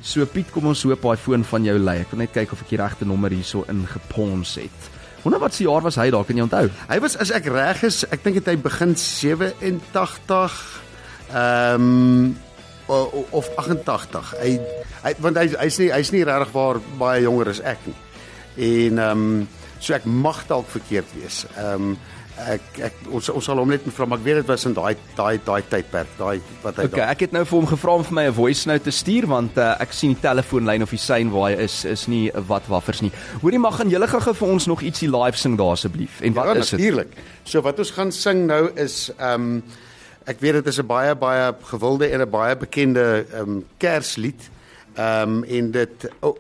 So 0.01 0.25
Piet, 0.25 0.49
kom 0.51 0.65
ons 0.67 0.81
hoop 0.83 1.01
daai 1.01 1.17
foon 1.17 1.45
van 1.47 1.63
jou 1.63 1.77
lei. 1.79 2.01
Ek 2.01 2.09
wil 2.11 2.19
net 2.25 2.33
kyk 2.33 2.51
of 2.51 2.61
ek 2.65 2.73
die 2.73 2.81
regte 2.81 3.05
nommer 3.05 3.31
hierso 3.31 3.63
ingepons 3.69 4.55
het. 4.59 4.89
Wonder 5.23 5.39
wat 5.39 5.53
se 5.53 5.63
jaar 5.63 5.81
was 5.81 5.95
hy 5.95 6.09
daar, 6.11 6.25
kan 6.27 6.35
jy 6.35 6.43
onthou? 6.43 6.67
Hy 6.89 6.97
was 6.99 7.15
as 7.15 7.31
ek 7.31 7.45
reg 7.47 7.83
is, 7.87 8.03
ek 8.11 8.23
dink 8.25 8.41
dit 8.41 8.49
hy 8.51 8.57
begin 8.59 8.95
87 8.99 10.81
ehm 11.31 11.85
um, 11.85 12.33
of 13.31 13.47
88. 13.55 14.33
Hy 14.41 14.57
hy 15.05 15.13
want 15.23 15.37
hy 15.39 15.47
hy's 15.53 15.79
nie 15.79 15.87
hy's 15.93 16.11
nie 16.11 16.25
regtig 16.27 16.51
waar 16.51 16.81
baie 16.99 17.23
jonger 17.23 17.53
as 17.53 17.61
ek 17.63 17.87
nie. 17.87 17.95
En 18.55 18.97
ehm 18.97 19.27
um, 19.27 19.47
so 19.79 19.93
ek 19.93 20.05
mag 20.05 20.45
dalk 20.47 20.69
verkeerd 20.71 21.09
wees. 21.19 21.45
Ehm 21.57 21.93
um, 21.93 21.97
ek 22.33 22.79
ek 22.87 22.95
ons 23.13 23.27
ons 23.29 23.45
sal 23.45 23.59
hom 23.61 23.69
net 23.69 23.85
vra 23.93 24.07
maar 24.09 24.17
ek 24.17 24.25
weet 24.25 24.39
dit 24.41 24.47
was 24.49 24.65
in 24.65 24.73
daai 24.73 24.95
daai 25.17 25.37
daai 25.45 25.61
tydperk, 25.69 26.15
daai 26.17 26.39
wat 26.63 26.79
hy 26.79 26.87
Okay, 26.89 27.05
ek 27.05 27.25
het 27.27 27.35
nou 27.35 27.43
vir 27.45 27.57
hom 27.59 27.67
gevra 27.69 27.97
om 27.99 28.05
vir 28.07 28.17
my 28.17 28.23
'n 28.27 28.33
voice 28.33 28.65
note 28.69 28.83
te 28.83 28.91
stuur 28.91 29.27
want 29.29 29.57
uh, 29.57 29.75
ek 29.79 29.93
sien 29.93 30.15
die 30.15 30.21
telefoonlyn 30.21 30.81
of 30.81 30.89
die 30.89 31.01
sein 31.01 31.29
waar 31.31 31.51
hy 31.51 31.61
is 31.67 31.85
is 31.85 32.07
nie 32.07 32.31
wat 32.47 32.67
waffers 32.67 33.01
nie. 33.01 33.11
Hoorie 33.41 33.59
mag 33.59 33.77
gaan 33.77 33.89
julle 33.89 34.07
gou 34.07 34.33
vir 34.33 34.47
ons 34.47 34.67
nog 34.67 34.81
ietsie 34.81 35.09
live 35.09 35.37
sing 35.37 35.57
daar 35.57 35.77
asseblief. 35.77 36.21
En 36.21 36.33
wat 36.33 36.45
ja, 36.45 36.55
is 36.55 36.69
dit? 36.69 36.79
natuurlik. 36.79 37.11
So 37.43 37.61
wat 37.61 37.79
ons 37.79 37.91
gaan 37.91 38.11
sing 38.11 38.47
nou 38.47 38.71
is 38.75 39.11
ehm 39.17 39.33
um, 39.33 39.63
ek 40.25 40.39
weet 40.39 40.53
dit 40.53 40.67
is 40.67 40.79
'n 40.79 40.87
baie 40.87 41.15
baie 41.15 41.53
gewilde 41.61 42.09
en 42.09 42.21
'n 42.21 42.29
baie 42.29 42.55
bekende 42.55 43.25
ehm 43.31 43.41
um, 43.41 43.65
Kerslied. 43.77 44.49
Ehm 44.95 45.37
um, 45.37 45.43
en 45.43 45.71
dit 45.71 46.09
oh, 46.21 46.37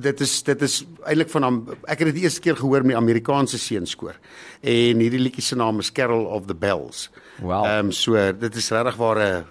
dit 0.00 0.20
is 0.20 0.42
dit 0.42 0.62
is 0.62 0.80
eintlik 1.04 1.30
van 1.30 1.46
hom 1.46 1.60
ek 1.84 1.98
het 1.98 2.10
dit 2.10 2.20
die 2.20 2.26
eerste 2.26 2.42
keer 2.44 2.56
gehoor 2.56 2.84
met 2.86 2.96
die 2.96 3.00
Amerikaanse 3.00 3.58
seunskoor. 3.58 4.18
En 4.60 5.00
hierdie 5.04 5.22
liedjie 5.22 5.44
se 5.44 5.56
naam 5.56 5.78
is 5.78 5.92
Carol 5.92 6.26
of 6.26 6.46
the 6.46 6.54
Bells. 6.54 7.08
Wow. 7.40 7.64
Ehm 7.64 7.86
um, 7.86 7.92
so 7.92 8.16
dit 8.32 8.56
is 8.56 8.70
regtig 8.70 8.96
waar 8.96 9.18
'n 9.18 9.44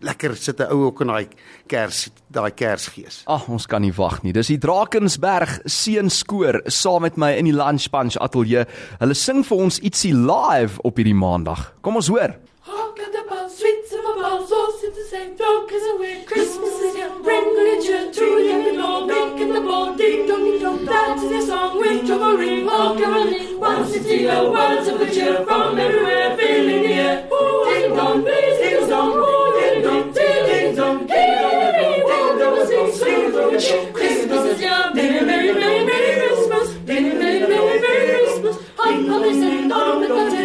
lekker 0.00 0.36
sit 0.36 0.60
'n 0.60 0.70
ou 0.72 0.84
ook 0.86 1.00
in 1.00 1.06
daai 1.06 1.28
Kers 1.66 2.10
daai 2.30 2.50
Kersgees. 2.50 3.22
Ag, 3.26 3.48
ons 3.48 3.66
kan 3.66 3.80
nie 3.80 3.92
wag 3.92 4.22
nie. 4.22 4.32
Dis 4.32 4.46
die 4.46 4.58
Drakensberg 4.58 5.60
seunskoor 5.64 6.60
saam 6.66 7.02
met 7.02 7.16
my 7.16 7.32
in 7.32 7.44
die 7.44 7.54
Lunch 7.54 7.90
Punch 7.90 8.16
ateljee. 8.16 8.66
Hulle 8.98 9.14
sing 9.14 9.44
vir 9.44 9.58
ons 9.58 9.78
ietsie 9.78 10.14
live 10.14 10.80
op 10.82 10.96
hierdie 10.96 11.14
maandag. 11.14 11.74
Kom 11.80 11.96
ons 11.96 12.08
hoor. 12.08 12.34
Hark 12.60 12.98
at 12.98 13.12
the 13.12 13.24
bells, 13.28 13.56
streets 13.56 13.92
of 13.92 14.00
a 14.00 14.20
bells, 14.20 14.52
all 14.52 14.72
sit 14.72 14.94
the 14.94 15.04
same, 15.04 15.36
dark 15.36 15.72
as 15.72 15.82
away. 15.94 16.24
Christmas 16.24 16.74
is 16.80 16.96
here, 16.96 17.10
bring 17.22 17.44
good 17.44 17.82
cheer 17.84 18.12
to 18.12 18.20
the 18.20 18.52
and 18.52 18.80
old, 18.80 19.06
making 19.08 19.52
the 19.54 19.60
ball, 19.60 19.94
ding 19.94 20.26
dong 20.26 20.44
ding 20.44 20.60
dong. 20.60 20.84
That 20.84 21.16
is 21.18 21.30
the 21.30 21.40
song 21.46 21.78
with 21.78 22.10
a 22.10 22.36
ring, 22.36 22.68
all 22.68 22.96
caroling. 22.96 23.60
One 23.60 23.86
city, 23.86 24.28
oh, 24.28 24.52
words 24.52 24.88
of 24.88 24.98
good 24.98 25.12
cheer 25.14 25.44
from 25.44 25.78
everywhere, 25.78 26.36
filling 26.36 26.82
the 26.82 26.92
air. 26.92 27.28
Ding 27.28 27.94
dong, 27.94 28.22
please, 28.22 28.58
ding 28.58 28.88
dong, 28.90 29.12
ding 29.58 29.82
dong, 29.82 30.12
ding 30.12 30.46
ding 30.48 30.74
dong, 30.74 31.06
ding 31.06 31.38
dong, 31.40 31.72
ding 31.78 32.06
dong, 32.08 32.38
dong, 32.38 32.66
sing, 32.66 32.92
sing, 32.92 33.60
sing. 33.60 33.92
Christmas 33.94 34.44
is 34.52 34.60
here, 34.60 34.90
merry, 34.94 35.24
merry, 35.24 35.54
merry, 35.54 35.84
merry 35.86 36.12
Christmas, 36.26 36.68
merry, 36.86 37.14
merry, 37.14 37.40
merry, 37.48 37.80
merry 37.80 38.08
Christmas. 38.26 38.56
Hum, 38.76 39.06
hum, 39.06 39.22
listen, 39.22 39.68
dong, 39.68 40.00
the 40.02 40.37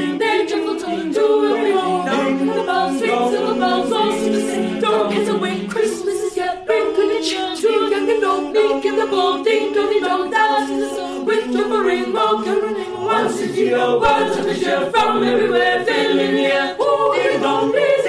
bring 7.24 7.36
good 7.36 7.58
cheer 7.58 7.72
to 7.72 7.90
young 7.90 8.10
and 8.10 8.24
old, 8.24 8.54
meek 8.54 8.86
and 8.86 9.00
the 9.00 9.06
bold, 9.08 9.46
ding 9.46 9.74
dong, 9.74 9.90
ding 9.90 10.04
dong, 10.04 10.30
that 10.30 10.70
is 10.70 10.90
the 10.90 10.96
song. 10.96 11.26
With 11.26 11.52
joyful 11.52 11.80
ring, 11.80 12.16
all 12.16 12.44
caroling, 12.44 13.02
one 13.02 13.32
city, 13.32 13.74
oh, 13.74 14.00
words 14.00 14.38
of 14.38 14.46
the 14.46 14.56
cheer 14.56 14.92
from 14.92 15.24
everywhere, 15.24 15.86
filling 15.86 16.36
the 16.36 16.46
air. 16.46 16.76
Ooh, 16.80 17.14
ding 17.16 17.42
dong, 17.42 17.72
please, 17.72 18.03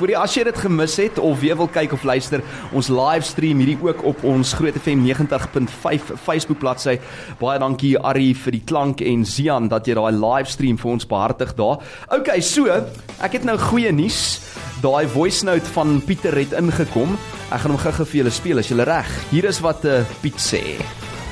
Hoorie, 0.00 0.16
as 0.16 0.32
jy 0.32 0.46
dit 0.48 0.56
gemis 0.56 0.94
het 0.96 1.18
of 1.20 1.42
weer 1.42 1.58
wil 1.60 1.68
kyk 1.68 1.92
of 1.92 2.06
luister, 2.08 2.40
ons 2.72 2.88
livestream 2.88 3.58
hierdie 3.60 3.76
ook 3.84 4.00
op 4.08 4.22
ons 4.24 4.54
Groot 4.56 4.78
FM 4.80 5.02
90.5 5.04 6.14
Facebook 6.24 6.62
bladsy. 6.62 6.94
Baie 7.40 7.60
dankie 7.60 7.92
Ari 8.00 8.30
vir 8.32 8.56
die 8.56 8.62
klank 8.64 9.04
en 9.04 9.26
Zian 9.28 9.68
dat 9.68 9.90
jy 9.90 9.98
daai 9.98 10.16
livestream 10.16 10.80
vir 10.80 10.92
ons 10.94 11.04
behartig 11.10 11.52
daar. 11.58 11.84
Okay, 12.16 12.40
so, 12.40 12.72
ek 13.20 13.36
het 13.36 13.44
nou 13.44 13.58
goeie 13.60 13.92
nuus. 13.92 14.40
Daai 14.80 15.04
voice 15.12 15.44
note 15.44 15.68
van 15.76 15.98
Pieter 16.08 16.38
het 16.40 16.56
ingekom. 16.56 17.12
Ek 17.50 17.60
gaan 17.60 17.76
hom 17.76 17.84
gou-gou 17.84 18.08
vir 18.08 18.22
julle 18.22 18.32
speel 18.32 18.64
as 18.64 18.72
julle 18.72 18.88
reg. 18.88 19.12
Hier 19.34 19.52
is 19.52 19.60
wat 19.60 19.84
uh, 19.84 20.00
Piet 20.24 20.40
sê. 20.40 20.64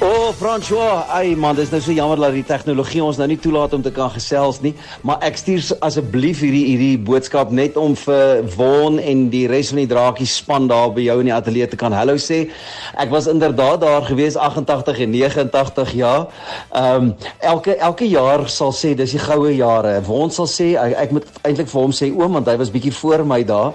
O, 0.01 0.07
oh, 0.07 0.31
François, 0.31 1.09
ai 1.11 1.33
man, 1.35 1.57
dis 1.59 1.73
nou 1.75 1.81
so 1.83 1.91
jammer 1.91 2.21
dat 2.23 2.31
die 2.37 2.45
tegnologie 2.47 3.01
ons 3.03 3.17
nou 3.19 3.27
nie 3.27 3.37
toelaat 3.43 3.73
om 3.75 3.83
te 3.83 3.91
kan 3.91 4.13
gesels 4.15 4.61
nie, 4.63 4.71
maar 5.03 5.19
ek 5.27 5.41
stuur 5.41 5.73
asseblief 5.83 6.39
hierdie 6.45 6.61
hierdie 6.69 7.01
boodskap 7.03 7.51
net 7.51 7.75
om 7.81 7.97
vir 7.99 8.45
Won 8.55 9.01
en 9.03 9.25
die 9.33 9.49
res 9.51 9.73
van 9.73 9.81
die 9.81 9.89
draakies 9.91 10.37
span 10.39 10.69
daar 10.71 10.93
by 10.95 11.03
jou 11.03 11.17
in 11.19 11.31
die 11.33 11.35
ateljee 11.35 11.67
te 11.73 11.79
kan 11.81 11.97
hallo 11.97 12.15
sê. 12.23 12.45
Ek 12.95 13.11
was 13.11 13.27
inderdaad 13.33 13.81
daar 13.83 14.07
gewees 14.07 14.37
88 14.39 15.01
en 15.03 15.17
89 15.17 15.91
jaar. 15.99 16.29
Ehm 16.71 17.09
um, 17.09 17.11
elke 17.51 17.75
elke 17.83 18.07
jaar 18.07 18.47
sal 18.55 18.71
sê 18.71 18.93
dis 18.95 19.17
die 19.17 19.23
goue 19.25 19.51
jare. 19.57 19.97
Won 20.07 20.31
sal 20.31 20.47
sê 20.47 20.69
ek, 20.79 20.95
ek 21.09 21.17
moet 21.19 21.43
eintlik 21.43 21.73
vir 21.75 21.81
hom 21.81 21.97
sê 22.03 22.13
oom 22.15 22.39
want 22.39 22.53
hy 22.53 22.55
was 22.63 22.71
bietjie 22.71 22.95
voor 23.01 23.27
my 23.27 23.41
daar. 23.51 23.75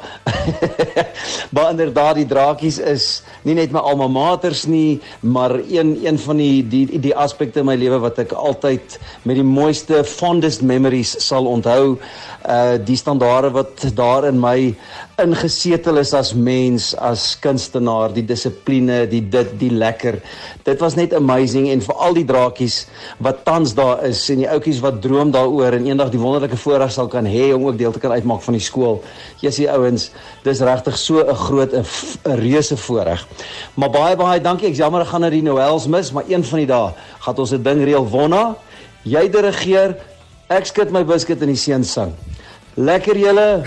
maar 1.55 1.75
inderdaad 1.75 2.21
die 2.21 2.29
draakies 2.31 2.79
is 2.79 3.11
nie 3.43 3.59
net 3.59 3.75
my 3.75 3.83
alma 3.83 4.07
maters 4.07 4.63
nie, 4.71 5.01
maar 5.19 5.59
een 5.59 5.97
een 6.12 6.12
van 6.19 6.37
die 6.37 6.63
die 6.67 6.99
die 6.99 7.15
aspekte 7.15 7.59
in 7.59 7.65
my 7.65 7.75
lewe 7.79 7.99
wat 8.03 8.19
ek 8.23 8.33
altyd 8.33 8.97
met 9.23 9.39
die 9.39 9.45
mooiste 9.45 10.03
fondest 10.03 10.61
memories 10.61 11.15
sal 11.25 11.47
onthou. 11.49 11.97
Uh 12.43 12.75
die 12.85 12.97
standaarde 12.99 13.53
wat 13.55 13.85
daar 13.95 14.27
in 14.27 14.39
my 14.39 14.73
ingesetel 15.21 15.99
is 16.01 16.11
as 16.17 16.31
mens, 16.33 16.93
as 16.97 17.35
kunstenaar, 17.41 18.09
die 18.15 18.23
dissipline, 18.25 19.03
die 19.11 19.21
dit, 19.21 19.51
die 19.61 19.69
lekker. 19.69 20.17
Dit 20.65 20.81
was 20.81 20.95
net 20.97 21.13
amazing 21.13 21.67
en 21.69 21.83
vir 21.85 21.99
al 22.01 22.17
die 22.17 22.25
draakies 22.25 22.79
wat 23.23 23.43
tans 23.45 23.75
daar 23.77 24.01
is 24.07 24.23
en 24.33 24.41
die 24.41 24.49
ouetjies 24.49 24.81
wat 24.81 25.01
droom 25.03 25.29
daaroor 25.35 25.77
en 25.77 25.85
eendag 25.85 26.09
die 26.13 26.21
wonderlike 26.21 26.57
voorreg 26.57 26.95
sal 26.95 27.11
kan 27.11 27.29
hê 27.29 27.51
om 27.53 27.67
ook 27.67 27.77
deel 27.77 27.93
te 27.93 28.01
kan 28.01 28.15
uitmaak 28.15 28.41
van 28.41 28.57
die 28.57 28.63
skool. 28.65 29.03
Jessie 29.43 29.69
ouens, 29.69 30.09
dis 30.47 30.65
regtig 30.65 30.97
so 30.97 31.21
'n 31.21 31.35
groot 31.45 31.73
'n 31.73 31.85
reuse 32.41 32.77
voorreg. 32.77 33.27
Maar 33.75 33.89
baie 33.89 34.15
baie 34.15 34.41
dankie. 34.41 34.69
Ek 34.69 34.75
jammer 34.75 35.01
ek 35.01 35.07
gaan 35.07 35.21
nou 35.21 35.31
die 35.31 35.43
Noels 35.43 35.87
mis, 35.87 36.11
maar 36.11 36.23
een 36.27 36.43
van 36.43 36.59
die 36.59 36.67
dae 36.67 36.93
gaan 37.19 37.37
ons 37.37 37.53
'n 37.53 37.63
ding 37.63 37.83
reël 37.83 38.09
wonna. 38.09 38.55
Jy 39.03 39.29
dirigeer, 39.29 39.97
ek 40.49 40.65
skud 40.65 40.91
my 40.91 41.03
biscuit 41.03 41.41
in 41.41 41.47
die 41.47 41.55
seun 41.55 41.83
sing. 41.83 42.13
Lekker 42.75 43.17
julle. 43.17 43.61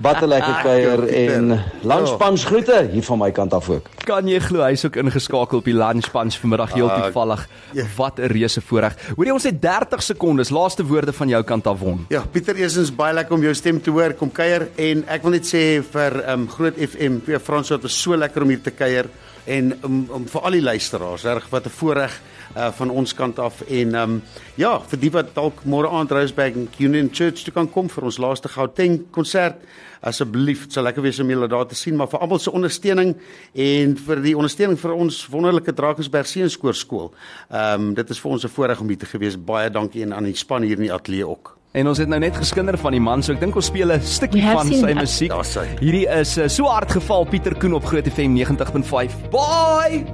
Wat 0.00 0.22
'n 0.22 0.28
lekker 0.28 0.54
kuier 0.62 1.02
en 1.08 1.60
langspans 1.82 2.44
groete 2.44 2.88
hier 2.92 3.02
van 3.02 3.18
my 3.18 3.30
kant 3.30 3.52
af 3.52 3.68
ook. 3.68 3.86
Kan 4.04 4.28
jy 4.28 4.38
glo 4.40 4.62
hy's 4.64 4.84
ook 4.84 4.96
ingeskakel 4.96 5.58
op 5.58 5.64
die 5.64 5.74
lunch 5.74 6.10
punch 6.10 6.38
vanmiddag 6.40 6.72
heel 6.72 6.90
Ah, 6.90 7.02
toevallig. 7.02 7.48
ja. 7.72 7.84
Wat 7.96 8.18
'n 8.18 8.26
reuse 8.32 8.60
voorreg. 8.60 8.94
Hoorie 9.16 9.32
ons 9.32 9.42
het 9.44 9.60
30 9.62 10.02
sekondes. 10.02 10.50
Laaste 10.50 10.84
woorde 10.86 11.12
van 11.12 11.28
jou 11.28 11.42
kant 11.44 11.66
af 11.66 11.78
won. 11.78 12.06
Ja, 12.08 12.22
Pieter, 12.30 12.54
eersins 12.56 12.94
baie 12.94 13.14
lekker 13.14 13.34
om 13.34 13.42
jou 13.42 13.54
stem 13.54 13.82
te 13.82 13.90
hoor. 13.90 14.12
Kom 14.14 14.32
kuier 14.32 14.68
en 14.76 15.04
ek 15.08 15.22
wil 15.22 15.30
net 15.30 15.44
sê 15.46 15.82
vir 15.82 16.22
ehm 16.24 16.40
um, 16.40 16.48
Groot 16.48 16.74
FM, 16.76 17.18
vir 17.24 17.40
Frans, 17.40 17.68
dit 17.68 17.82
was 17.82 18.00
so 18.02 18.16
lekker 18.16 18.42
om 18.42 18.48
hier 18.48 18.62
te 18.62 18.70
kuier 18.70 19.04
en 19.48 19.72
om 19.82 19.98
um, 20.14 20.26
vir 20.28 20.44
al 20.44 20.56
die 20.58 20.62
luisteraars, 20.62 21.24
reg 21.24 21.48
wat 21.50 21.66
'n 21.66 21.76
voorreg 21.80 22.20
uh, 22.56 22.70
van 22.72 22.90
ons 22.90 23.14
kant 23.14 23.38
af 23.38 23.60
en 23.60 23.94
ehm 23.94 24.10
um, 24.10 24.22
ja, 24.54 24.80
vir 24.80 24.98
die 24.98 25.10
wat 25.10 25.34
dalk 25.34 25.64
môre 25.64 25.88
aand 25.88 26.12
Rosebank 26.12 26.78
Union 26.78 27.08
Church 27.12 27.44
toe 27.44 27.52
kan 27.52 27.70
kom 27.70 27.88
vir 27.88 28.04
ons 28.04 28.18
laaste 28.18 28.48
Gauteng 28.48 29.10
konsert. 29.10 29.56
Asseblief, 30.00 30.62
dit 30.62 30.72
sal 30.72 30.84
lekker 30.84 31.02
wees 31.02 31.18
om 31.18 31.30
julle 31.30 31.48
daar 31.48 31.66
te 31.66 31.74
sien, 31.74 31.96
maar 31.96 32.08
vir 32.08 32.20
almal 32.20 32.38
se 32.38 32.50
ondersteuning 32.50 33.16
en 33.54 33.96
vir 33.96 34.22
die 34.22 34.36
ondersteuning 34.36 34.78
vir 34.78 34.92
ons 34.94 35.26
wonderlike 35.26 35.72
Drakensberg 35.72 36.26
Seenskoor 36.26 36.74
skool. 36.74 37.12
Ehm 37.50 37.88
um, 37.88 37.94
dit 37.94 38.10
is 38.10 38.20
vir 38.20 38.30
ons 38.30 38.44
'n 38.44 38.48
voorreg 38.48 38.80
om 38.80 38.88
hier 38.88 38.98
te 38.98 39.06
gewees. 39.06 39.36
Baie 39.36 39.70
dankie 39.70 40.02
en 40.02 40.14
aan 40.14 40.24
die 40.24 40.36
span 40.36 40.62
hier 40.62 40.76
in 40.76 40.86
die 40.86 40.92
ateljee 40.92 41.26
ook. 41.26 41.57
En 41.72 41.88
ons 41.88 41.98
het 41.98 42.08
nou 42.08 42.18
net 42.20 42.36
geskinder 42.36 42.78
van 42.80 42.94
die 42.96 43.00
man, 43.00 43.22
so 43.22 43.34
ek 43.34 43.40
dink 43.42 43.56
ons 43.56 43.66
speel 43.68 43.92
'n 43.92 44.00
stukkie 44.00 44.42
van 44.42 44.66
sy 44.66 44.80
that. 44.86 44.94
musiek. 44.94 45.32
Hierdie 45.80 46.06
is 46.08 46.38
uh, 46.38 46.48
so 46.48 46.64
hard 46.64 46.90
geval 46.90 47.24
Pieter 47.24 47.54
Koen 47.54 47.74
op 47.74 47.84
Groot 47.84 48.08
FM 48.08 48.36
90.5. 48.36 49.12
Bye. 49.30 50.04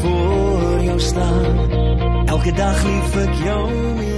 voor 0.00 0.82
jou 0.84 1.00
staan. 1.00 2.26
Elke 2.26 2.52
dag 2.52 2.84
lief 2.84 3.16
ek 3.16 3.34
jou 3.44 3.70
meer. 3.96 4.13